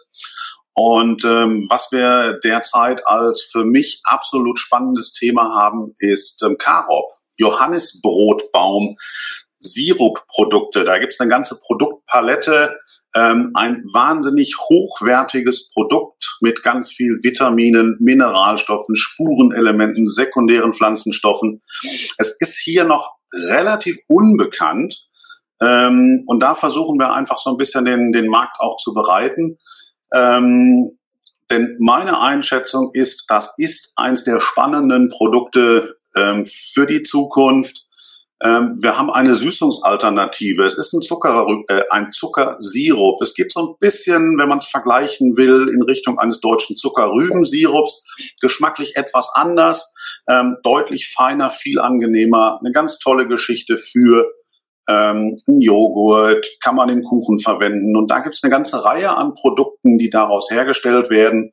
Und 0.74 1.24
ähm, 1.24 1.66
was 1.70 1.90
wir 1.90 2.38
derzeit 2.44 3.06
als 3.06 3.48
für 3.50 3.64
mich 3.64 4.02
absolut 4.04 4.58
spannendes 4.58 5.14
Thema 5.14 5.54
haben, 5.54 5.94
ist 6.00 6.42
ähm, 6.42 6.56
Karob, 6.58 7.08
Johannisbrotbaum. 7.38 8.96
Sirupprodukte. 9.66 10.84
Da 10.84 10.98
gibt 10.98 11.12
es 11.12 11.20
eine 11.20 11.30
ganze 11.30 11.58
Produktpalette, 11.60 12.78
ähm, 13.14 13.50
ein 13.54 13.82
wahnsinnig 13.92 14.56
hochwertiges 14.58 15.70
Produkt 15.70 16.38
mit 16.40 16.62
ganz 16.62 16.90
viel 16.90 17.18
Vitaminen, 17.22 17.96
Mineralstoffen, 18.00 18.96
Spurenelementen, 18.96 20.06
sekundären 20.06 20.72
Pflanzenstoffen. 20.72 21.62
Es 22.18 22.36
ist 22.40 22.58
hier 22.58 22.84
noch 22.84 23.16
relativ 23.32 23.98
unbekannt 24.08 25.06
ähm, 25.60 26.24
und 26.26 26.40
da 26.40 26.54
versuchen 26.54 26.98
wir 26.98 27.14
einfach 27.14 27.38
so 27.38 27.50
ein 27.50 27.56
bisschen 27.56 27.84
den, 27.84 28.12
den 28.12 28.26
Markt 28.26 28.60
auch 28.60 28.76
zu 28.76 28.92
bereiten. 28.92 29.58
Ähm, 30.12 30.98
denn 31.50 31.76
meine 31.78 32.20
Einschätzung 32.20 32.90
ist, 32.92 33.24
das 33.28 33.54
ist 33.56 33.92
eins 33.96 34.24
der 34.24 34.40
spannenden 34.40 35.08
Produkte 35.10 35.96
ähm, 36.14 36.44
für 36.46 36.86
die 36.86 37.02
Zukunft. 37.02 37.85
Ähm, 38.42 38.76
wir 38.80 38.98
haben 38.98 39.10
eine 39.10 39.34
Süßungsalternative. 39.34 40.64
Es 40.64 40.76
ist 40.76 40.92
ein, 40.92 41.00
Zucker, 41.00 41.46
äh, 41.68 41.82
ein 41.90 42.12
Zuckersirup. 42.12 43.22
Es 43.22 43.34
geht 43.34 43.50
so 43.50 43.60
ein 43.60 43.74
bisschen, 43.80 44.36
wenn 44.38 44.48
man 44.48 44.58
es 44.58 44.66
vergleichen 44.66 45.36
will, 45.36 45.68
in 45.72 45.82
Richtung 45.82 46.18
eines 46.18 46.40
deutschen 46.40 46.76
Zuckerrübensirups. 46.76 48.04
Geschmacklich 48.40 48.96
etwas 48.96 49.30
anders, 49.34 49.92
ähm, 50.28 50.56
deutlich 50.62 51.08
feiner, 51.08 51.50
viel 51.50 51.78
angenehmer. 51.80 52.58
Eine 52.60 52.72
ganz 52.72 52.98
tolle 52.98 53.26
Geschichte 53.26 53.78
für 53.78 54.30
ähm, 54.88 55.38
Joghurt, 55.46 56.46
kann 56.62 56.76
man 56.76 56.88
in 56.88 57.02
Kuchen 57.02 57.38
verwenden. 57.38 57.96
Und 57.96 58.10
da 58.10 58.20
gibt 58.20 58.36
es 58.36 58.42
eine 58.42 58.50
ganze 58.50 58.84
Reihe 58.84 59.16
an 59.16 59.34
Produkten, 59.34 59.98
die 59.98 60.10
daraus 60.10 60.50
hergestellt 60.50 61.10
werden. 61.10 61.52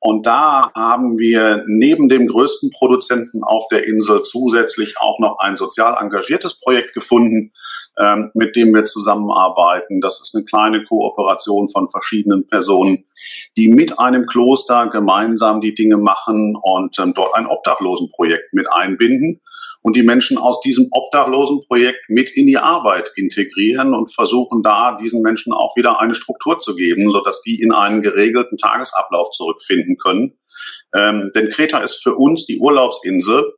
Und 0.00 0.26
da 0.26 0.70
haben 0.74 1.18
wir 1.18 1.64
neben 1.66 2.08
dem 2.08 2.26
größten 2.26 2.70
Produzenten 2.70 3.42
auf 3.42 3.68
der 3.68 3.86
Insel 3.86 4.22
zusätzlich 4.22 4.98
auch 4.98 5.18
noch 5.18 5.38
ein 5.38 5.56
sozial 5.56 5.96
engagiertes 6.00 6.58
Projekt 6.60 6.94
gefunden, 6.94 7.52
ähm, 7.98 8.30
mit 8.34 8.56
dem 8.56 8.74
wir 8.74 8.84
zusammenarbeiten. 8.84 10.00
Das 10.00 10.20
ist 10.20 10.34
eine 10.34 10.44
kleine 10.44 10.84
Kooperation 10.84 11.68
von 11.68 11.88
verschiedenen 11.88 12.46
Personen, 12.46 13.04
die 13.56 13.68
mit 13.68 13.98
einem 13.98 14.26
Kloster 14.26 14.88
gemeinsam 14.88 15.60
die 15.60 15.74
Dinge 15.74 15.96
machen 15.96 16.56
und 16.60 16.98
ähm, 16.98 17.14
dort 17.14 17.34
ein 17.34 17.46
Obdachlosenprojekt 17.46 18.52
mit 18.52 18.70
einbinden 18.70 19.40
und 19.86 19.94
die 19.94 20.02
Menschen 20.02 20.36
aus 20.36 20.58
diesem 20.62 20.88
Obdachlosenprojekt 20.90 22.08
mit 22.08 22.36
in 22.36 22.48
die 22.48 22.58
Arbeit 22.58 23.12
integrieren 23.14 23.94
und 23.94 24.12
versuchen 24.12 24.64
da 24.64 24.96
diesen 25.00 25.22
Menschen 25.22 25.52
auch 25.52 25.76
wieder 25.76 26.00
eine 26.00 26.16
Struktur 26.16 26.58
zu 26.58 26.74
geben, 26.74 27.08
sodass 27.12 27.40
die 27.42 27.60
in 27.62 27.70
einen 27.70 28.02
geregelten 28.02 28.58
Tagesablauf 28.58 29.30
zurückfinden 29.30 29.96
können. 29.96 30.40
Ähm, 30.92 31.30
denn 31.36 31.50
Kreta 31.50 31.78
ist 31.78 32.02
für 32.02 32.16
uns 32.16 32.46
die 32.46 32.58
Urlaubsinsel, 32.58 33.54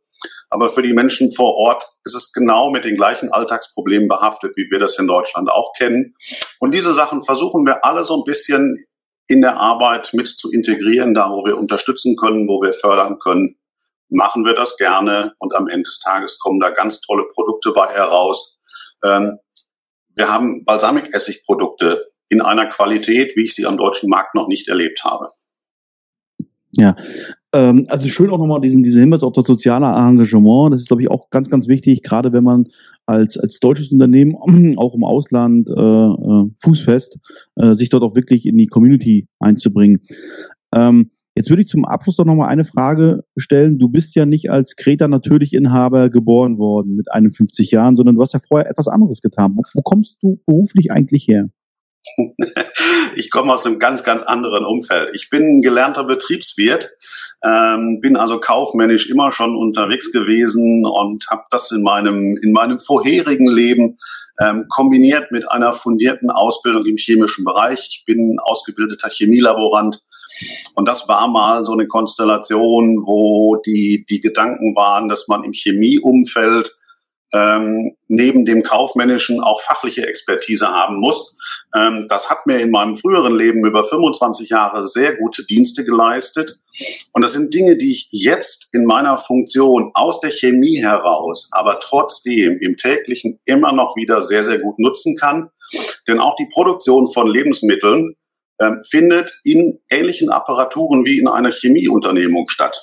aber 0.50 0.68
für 0.68 0.82
die 0.82 0.92
Menschen 0.92 1.32
vor 1.32 1.54
Ort 1.54 1.86
ist 2.04 2.14
es 2.14 2.30
genau 2.30 2.70
mit 2.70 2.84
den 2.84 2.96
gleichen 2.96 3.32
Alltagsproblemen 3.32 4.06
behaftet, 4.06 4.52
wie 4.54 4.70
wir 4.70 4.80
das 4.80 4.98
in 4.98 5.06
Deutschland 5.06 5.50
auch 5.50 5.72
kennen. 5.78 6.14
Und 6.58 6.74
diese 6.74 6.92
Sachen 6.92 7.22
versuchen 7.22 7.64
wir 7.64 7.86
alle 7.86 8.04
so 8.04 8.18
ein 8.18 8.24
bisschen 8.24 8.76
in 9.28 9.40
der 9.40 9.56
Arbeit 9.56 10.10
mit 10.12 10.28
zu 10.28 10.52
integrieren, 10.52 11.14
da 11.14 11.30
wo 11.30 11.46
wir 11.46 11.56
unterstützen 11.56 12.16
können, 12.16 12.46
wo 12.48 12.60
wir 12.60 12.74
fördern 12.74 13.18
können 13.18 13.56
machen 14.08 14.44
wir 14.44 14.54
das 14.54 14.76
gerne 14.76 15.32
und 15.38 15.54
am 15.54 15.68
Ende 15.68 15.84
des 15.84 15.98
Tages 15.98 16.38
kommen 16.38 16.60
da 16.60 16.70
ganz 16.70 17.00
tolle 17.00 17.24
Produkte 17.34 17.72
bei 17.72 17.88
heraus. 17.92 18.58
Ähm, 19.04 19.38
wir 20.14 20.32
haben 20.32 20.64
Balsamikessigprodukte 20.64 22.02
in 22.28 22.42
einer 22.42 22.66
Qualität, 22.66 23.36
wie 23.36 23.44
ich 23.44 23.54
sie 23.54 23.66
am 23.66 23.76
deutschen 23.76 24.08
Markt 24.08 24.34
noch 24.34 24.48
nicht 24.48 24.68
erlebt 24.68 25.04
habe. 25.04 25.28
Ja, 26.72 26.96
ähm, 27.52 27.86
also 27.88 28.08
schön 28.08 28.30
auch 28.30 28.38
nochmal 28.38 28.60
diesen, 28.60 28.82
diesen 28.82 29.00
Hinweis 29.00 29.22
auf 29.22 29.32
das 29.32 29.46
soziale 29.46 29.86
Engagement. 29.86 30.74
Das 30.74 30.82
ist, 30.82 30.88
glaube 30.88 31.02
ich, 31.02 31.10
auch 31.10 31.30
ganz, 31.30 31.48
ganz 31.48 31.66
wichtig, 31.66 32.02
gerade 32.02 32.32
wenn 32.32 32.44
man 32.44 32.68
als, 33.06 33.38
als 33.38 33.58
deutsches 33.58 33.90
Unternehmen 33.90 34.36
auch 34.76 34.94
im 34.94 35.04
Ausland 35.04 35.66
äh, 35.68 35.72
äh, 35.72 36.50
fußfest, 36.58 37.18
äh, 37.56 37.74
sich 37.74 37.88
dort 37.88 38.02
auch 38.02 38.14
wirklich 38.14 38.44
in 38.44 38.58
die 38.58 38.66
Community 38.66 39.28
einzubringen. 39.38 40.02
Ähm, 40.74 41.10
Jetzt 41.38 41.50
würde 41.50 41.62
ich 41.62 41.68
zum 41.68 41.84
Abschluss 41.84 42.16
doch 42.16 42.24
nochmal 42.24 42.48
eine 42.48 42.64
Frage 42.64 43.22
stellen. 43.36 43.78
Du 43.78 43.88
bist 43.88 44.16
ja 44.16 44.26
nicht 44.26 44.50
als 44.50 44.74
Kreta 44.74 45.06
natürlich 45.06 45.54
Inhaber 45.54 46.10
geboren 46.10 46.58
worden 46.58 46.96
mit 46.96 47.12
51 47.12 47.70
Jahren, 47.70 47.94
sondern 47.94 48.16
du 48.16 48.22
hast 48.22 48.34
ja 48.34 48.40
vorher 48.48 48.68
etwas 48.68 48.88
anderes 48.88 49.20
getan. 49.20 49.52
Wo, 49.54 49.62
wo 49.72 49.82
kommst 49.82 50.16
du 50.20 50.40
beruflich 50.46 50.90
eigentlich 50.90 51.28
her? 51.28 51.48
Ich 53.14 53.30
komme 53.30 53.52
aus 53.52 53.66
einem 53.66 53.78
ganz, 53.80 54.04
ganz 54.04 54.22
anderen 54.22 54.64
Umfeld. 54.64 55.10
Ich 55.12 55.28
bin 55.28 55.60
gelernter 55.60 56.04
Betriebswirt, 56.04 56.90
ähm, 57.42 58.00
bin 58.00 58.16
also 58.16 58.38
kaufmännisch 58.38 59.10
immer 59.10 59.32
schon 59.32 59.56
unterwegs 59.56 60.12
gewesen 60.12 60.84
und 60.86 61.26
habe 61.28 61.42
das 61.50 61.72
in 61.72 61.82
meinem, 61.82 62.36
in 62.40 62.52
meinem 62.52 62.78
vorherigen 62.78 63.48
Leben 63.48 63.98
ähm, 64.40 64.66
kombiniert 64.68 65.32
mit 65.32 65.50
einer 65.50 65.72
fundierten 65.72 66.30
Ausbildung 66.30 66.86
im 66.86 66.96
chemischen 66.96 67.44
Bereich. 67.44 67.88
Ich 67.90 68.04
bin 68.06 68.38
ausgebildeter 68.40 69.08
Chemielaborant 69.10 70.00
und 70.74 70.86
das 70.88 71.08
war 71.08 71.28
mal 71.28 71.64
so 71.64 71.72
eine 71.72 71.86
Konstellation, 71.86 73.02
wo 73.06 73.56
die, 73.64 74.04
die 74.08 74.20
Gedanken 74.20 74.74
waren, 74.76 75.08
dass 75.08 75.28
man 75.28 75.44
im 75.44 75.52
Chemieumfeld 75.52 76.74
ähm, 77.32 77.94
neben 78.06 78.46
dem 78.46 78.62
kaufmännischen 78.62 79.40
auch 79.40 79.60
fachliche 79.60 80.06
Expertise 80.06 80.68
haben 80.68 80.98
muss. 80.98 81.36
Ähm, 81.74 82.06
das 82.08 82.30
hat 82.30 82.46
mir 82.46 82.58
in 82.58 82.70
meinem 82.70 82.96
früheren 82.96 83.36
Leben 83.36 83.66
über 83.66 83.84
25 83.84 84.48
Jahre 84.48 84.86
sehr 84.86 85.16
gute 85.16 85.44
Dienste 85.44 85.84
geleistet. 85.84 86.58
Und 87.12 87.22
das 87.22 87.34
sind 87.34 87.52
Dinge, 87.52 87.76
die 87.76 87.90
ich 87.90 88.08
jetzt 88.12 88.68
in 88.72 88.84
meiner 88.84 89.18
Funktion 89.18 89.90
aus 89.94 90.20
der 90.20 90.30
Chemie 90.30 90.78
heraus, 90.78 91.48
aber 91.52 91.80
trotzdem 91.80 92.58
im 92.60 92.76
täglichen 92.76 93.40
immer 93.44 93.72
noch 93.72 93.96
wieder 93.96 94.22
sehr, 94.22 94.42
sehr 94.42 94.58
gut 94.58 94.78
nutzen 94.78 95.16
kann. 95.16 95.50
Denn 96.06 96.20
auch 96.20 96.36
die 96.36 96.48
Produktion 96.50 97.06
von 97.06 97.26
Lebensmitteln 97.26 98.16
ähm, 98.60 98.82
findet 98.88 99.38
in 99.44 99.80
ähnlichen 99.90 100.30
Apparaturen 100.30 101.04
wie 101.04 101.18
in 101.18 101.28
einer 101.28 101.52
Chemieunternehmung 101.52 102.48
statt. 102.48 102.82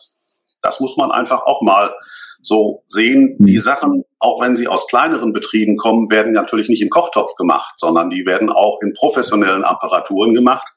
Das 0.62 0.80
muss 0.80 0.98
man 0.98 1.12
einfach 1.12 1.42
auch 1.46 1.62
mal 1.62 1.94
so 2.42 2.84
sehen. 2.88 3.36
Die 3.40 3.60
Sachen, 3.60 4.04
auch 4.20 4.42
wenn 4.42 4.56
sie 4.56 4.68
aus 4.68 4.88
kleineren 4.88 5.34
Betrieben 5.34 5.78
kommen, 5.78 6.10
werden 6.10 6.32
natürlich 6.32 6.70
nicht 6.70 6.82
im 6.82 6.90
Kochtopf 6.90 7.36
gemacht, 7.36 7.74
sondern 7.78 8.10
die 8.10 8.26
werden 8.26 8.50
auch 8.50 8.82
in 8.82 8.94
professionellen 8.94 9.64
Apparaturen 9.64 10.34
gemacht, 10.34 10.68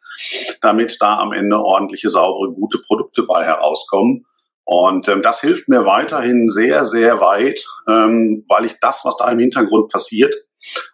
damit 0.61 0.97
da 1.01 1.19
am 1.19 1.33
Ende 1.33 1.59
ordentliche, 1.59 2.11
saubere, 2.11 2.53
gute 2.53 2.79
Produkte 2.79 3.23
bei 3.23 3.45
herauskommen. 3.45 4.27
Und 4.65 5.09
ähm, 5.09 5.23
das 5.23 5.41
hilft 5.41 5.69
mir 5.69 5.87
weiterhin 5.87 6.51
sehr, 6.51 6.85
sehr 6.85 7.21
weit, 7.21 7.65
ähm, 7.89 8.45
weil 8.49 8.67
ich 8.67 8.75
das, 8.81 9.03
was 9.05 9.17
da 9.17 9.31
im 9.31 9.39
Hintergrund 9.39 9.91
passiert, 9.91 10.35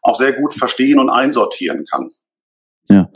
auch 0.03 0.15
sehr 0.15 0.33
gut 0.33 0.55
verstehen 0.55 1.01
und 1.01 1.11
einsortieren 1.11 1.85
kann. 1.91 2.11
Ja. 2.89 3.09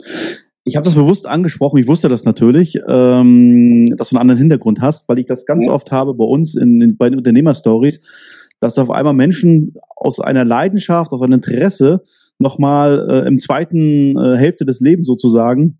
Ich 0.65 0.75
habe 0.75 0.85
das 0.85 0.95
bewusst 0.95 1.25
angesprochen, 1.25 1.77
ich 1.77 1.87
wusste 1.87 2.09
das 2.09 2.25
natürlich, 2.25 2.77
ähm, 2.87 3.95
dass 3.97 4.09
du 4.09 4.15
einen 4.15 4.21
anderen 4.21 4.39
Hintergrund 4.39 4.81
hast, 4.81 5.07
weil 5.07 5.19
ich 5.19 5.25
das 5.25 5.45
ganz 5.45 5.65
ja. 5.65 5.71
oft 5.71 5.91
habe 5.91 6.13
bei 6.13 6.25
uns 6.25 6.55
in, 6.55 6.81
in, 6.81 6.97
bei 6.97 7.09
den 7.09 7.17
Unternehmerstories, 7.17 8.01
dass 8.59 8.77
auf 8.77 8.91
einmal 8.91 9.13
Menschen 9.13 9.73
aus 9.95 10.19
einer 10.19 10.45
Leidenschaft, 10.45 11.11
aus 11.11 11.21
einem 11.21 11.33
Interesse 11.33 12.03
nochmal 12.39 13.07
äh, 13.09 13.27
im 13.27 13.39
zweiten 13.39 14.17
äh, 14.17 14.37
Hälfte 14.37 14.65
des 14.65 14.79
Lebens 14.79 15.07
sozusagen 15.07 15.79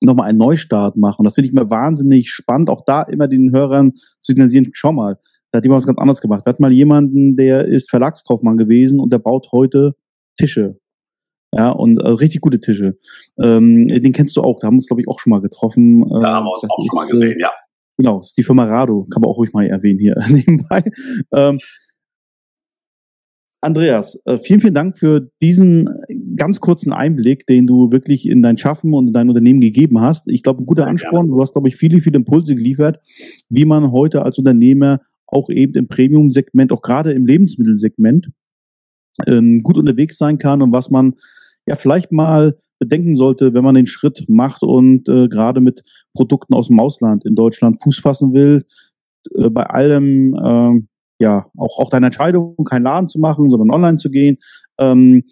nochmal 0.00 0.28
einen 0.28 0.38
Neustart 0.38 0.96
machen. 0.96 1.24
Das 1.24 1.34
finde 1.34 1.48
ich 1.48 1.54
mir 1.54 1.70
wahnsinnig 1.70 2.30
spannend, 2.30 2.70
auch 2.70 2.84
da 2.84 3.02
immer 3.02 3.28
den 3.28 3.52
Hörern 3.52 3.94
signalisieren, 4.20 4.70
schau 4.72 4.92
mal, 4.92 5.18
da 5.50 5.58
hat 5.58 5.64
jemand 5.64 5.78
was 5.78 5.86
ganz 5.86 5.98
anderes 5.98 6.20
gemacht. 6.20 6.42
Da 6.44 6.50
hat 6.50 6.60
mal 6.60 6.72
jemanden, 6.72 7.36
der 7.36 7.66
ist 7.66 7.90
Verlagskaufmann 7.90 8.58
gewesen 8.58 9.00
und 9.00 9.12
der 9.12 9.18
baut 9.18 9.48
heute 9.52 9.94
Tische. 10.36 10.78
Ja, 11.54 11.70
und 11.70 11.98
äh, 11.98 12.08
richtig 12.08 12.40
gute 12.40 12.60
Tische. 12.60 12.98
Ähm, 13.42 13.88
den 13.88 14.12
kennst 14.12 14.36
du 14.36 14.42
auch, 14.42 14.60
da 14.60 14.66
haben 14.66 14.74
wir 14.74 14.78
uns, 14.78 14.88
glaube 14.88 15.00
ich, 15.00 15.08
auch 15.08 15.18
schon 15.18 15.30
mal 15.30 15.40
getroffen. 15.40 16.02
Äh, 16.02 16.20
da 16.20 16.34
haben 16.34 16.44
wir 16.44 16.52
uns 16.52 16.64
auch 16.64 16.76
schon 16.76 16.96
mal 16.96 17.08
gesehen, 17.08 17.38
ja. 17.40 17.50
Genau, 17.96 18.20
ist 18.20 18.36
die 18.36 18.44
Firma 18.44 18.64
Rado, 18.64 19.06
kann 19.10 19.22
man 19.22 19.30
auch 19.30 19.38
ruhig 19.38 19.52
mal 19.52 19.66
erwähnen 19.66 19.98
hier 19.98 20.16
nebenbei. 20.28 20.84
Ähm, 21.32 21.58
Andreas, 23.60 24.20
äh, 24.24 24.38
vielen, 24.38 24.60
vielen 24.60 24.74
Dank 24.74 24.96
für 24.96 25.30
diesen 25.42 25.88
ganz 26.36 26.60
kurzen 26.60 26.92
Einblick, 26.92 27.44
den 27.46 27.66
du 27.66 27.90
wirklich 27.90 28.26
in 28.26 28.40
dein 28.40 28.56
Schaffen 28.56 28.94
und 28.94 29.08
in 29.08 29.12
dein 29.12 29.28
Unternehmen 29.28 29.60
gegeben 29.60 30.00
hast. 30.00 30.28
Ich 30.28 30.44
glaube, 30.44 30.62
ein 30.62 30.66
guter 30.66 30.86
Ansporn. 30.86 31.26
Du 31.26 31.40
hast, 31.40 31.54
glaube 31.54 31.68
ich, 31.68 31.74
viele, 31.74 32.00
viele 32.00 32.18
Impulse 32.18 32.54
geliefert, 32.54 33.00
wie 33.48 33.64
man 33.64 33.90
heute 33.90 34.22
als 34.22 34.38
Unternehmer 34.38 35.00
auch 35.26 35.50
eben 35.50 35.74
im 35.74 35.88
Premium-Segment, 35.88 36.72
auch 36.72 36.82
gerade 36.82 37.12
im 37.12 37.26
Lebensmittelsegment, 37.26 38.28
ähm, 39.26 39.62
gut 39.62 39.76
unterwegs 39.76 40.18
sein 40.18 40.38
kann 40.38 40.62
und 40.62 40.72
was 40.72 40.88
man 40.90 41.14
ja 41.68 41.76
vielleicht 41.76 42.12
mal 42.12 42.56
bedenken 42.78 43.16
sollte, 43.16 43.54
wenn 43.54 43.64
man 43.64 43.74
den 43.74 43.86
Schritt 43.86 44.24
macht 44.28 44.62
und 44.62 45.08
äh, 45.08 45.28
gerade 45.28 45.60
mit 45.60 45.82
Produkten 46.14 46.54
aus 46.54 46.68
dem 46.68 46.80
Ausland 46.80 47.24
in 47.24 47.34
Deutschland 47.34 47.82
Fuß 47.82 47.98
fassen 47.98 48.32
will. 48.32 48.64
Äh, 49.36 49.50
bei 49.50 49.64
allem, 49.64 50.34
äh, 50.34 51.24
ja, 51.24 51.46
auch, 51.56 51.78
auch 51.78 51.90
deine 51.90 52.06
Entscheidung, 52.06 52.56
keinen 52.64 52.84
Laden 52.84 53.08
zu 53.08 53.18
machen, 53.18 53.50
sondern 53.50 53.70
online 53.70 53.98
zu 53.98 54.10
gehen. 54.10 54.38
Ähm, 54.78 55.24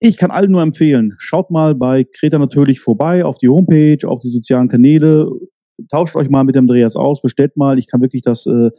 ich 0.00 0.16
kann 0.16 0.30
allen 0.30 0.50
nur 0.50 0.62
empfehlen, 0.62 1.14
schaut 1.18 1.50
mal 1.50 1.74
bei 1.74 2.04
Kreta 2.04 2.38
natürlich 2.38 2.80
vorbei 2.80 3.24
auf 3.24 3.38
die 3.38 3.48
Homepage, 3.48 4.08
auf 4.08 4.20
die 4.20 4.30
sozialen 4.30 4.68
Kanäle, 4.68 5.30
tauscht 5.90 6.16
euch 6.16 6.30
mal 6.30 6.44
mit 6.44 6.54
dem 6.54 6.64
Andreas 6.64 6.96
aus, 6.96 7.20
bestellt 7.20 7.56
mal. 7.56 7.78
Ich 7.78 7.86
kann 7.86 8.00
wirklich 8.00 8.22
das, 8.22 8.46
äh, 8.46 8.70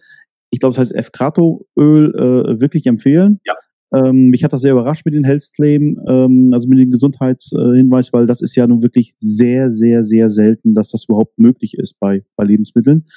ich 0.50 0.60
glaube, 0.60 0.76
das 0.76 0.80
heißt 0.80 0.96
F-Krato-Öl 0.96 2.16
äh, 2.16 2.60
wirklich 2.60 2.86
empfehlen. 2.86 3.40
Ja. 3.46 3.54
Ähm, 3.94 4.30
mich 4.30 4.44
hat 4.44 4.54
das 4.54 4.62
sehr 4.62 4.72
überrascht 4.72 5.06
mit 5.06 5.14
den 5.14 5.26
Health 5.26 5.50
Claim, 5.54 6.00
ähm, 6.08 6.52
also 6.54 6.68
mit 6.68 6.80
dem 6.80 6.92
Gesundheitshinweis, 6.92 8.14
weil 8.14 8.26
das 8.26 8.42
ist 8.42 8.56
ja 8.56 8.66
nun 8.66 8.84
wirklich 8.84 9.16
sehr, 9.20 9.72
sehr, 9.74 10.04
sehr 10.04 10.30
selten, 10.30 10.76
dass 10.76 10.92
das 10.92 11.06
überhaupt 11.06 11.38
möglich 11.38 11.78
ist 11.78 12.00
bei, 12.00 12.24
bei 12.36 12.46
Lebensmitteln. 12.46 13.08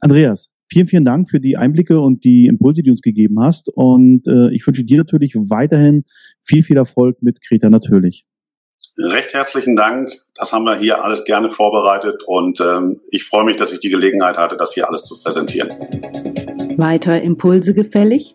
Andreas, 0.00 0.48
vielen, 0.72 0.86
vielen 0.86 1.04
Dank 1.04 1.28
für 1.28 1.40
die 1.40 1.56
Einblicke 1.56 2.00
und 2.00 2.24
die 2.24 2.46
Impulse, 2.46 2.82
die 2.82 2.88
du 2.88 2.92
uns 2.92 3.02
gegeben 3.02 3.40
hast. 3.40 3.68
Und 3.68 4.26
äh, 4.26 4.50
ich 4.54 4.66
wünsche 4.66 4.84
dir 4.84 4.98
natürlich 4.98 5.34
weiterhin 5.34 6.04
viel, 6.42 6.62
viel 6.62 6.78
Erfolg 6.78 7.22
mit 7.22 7.42
Kreta 7.42 7.68
natürlich. 7.68 8.24
Recht 8.98 9.34
herzlichen 9.34 9.76
Dank. 9.76 10.10
Das 10.34 10.54
haben 10.54 10.64
wir 10.64 10.78
hier 10.78 11.04
alles 11.04 11.24
gerne 11.24 11.50
vorbereitet 11.50 12.22
und 12.26 12.60
ähm, 12.60 13.00
ich 13.10 13.24
freue 13.24 13.44
mich, 13.44 13.56
dass 13.56 13.72
ich 13.72 13.80
die 13.80 13.90
Gelegenheit 13.90 14.38
hatte, 14.38 14.56
das 14.56 14.72
hier 14.72 14.88
alles 14.88 15.02
zu 15.02 15.22
präsentieren. 15.22 15.68
Weitere 16.78 17.18
Impulse 17.18 17.74
gefällig? 17.74 18.34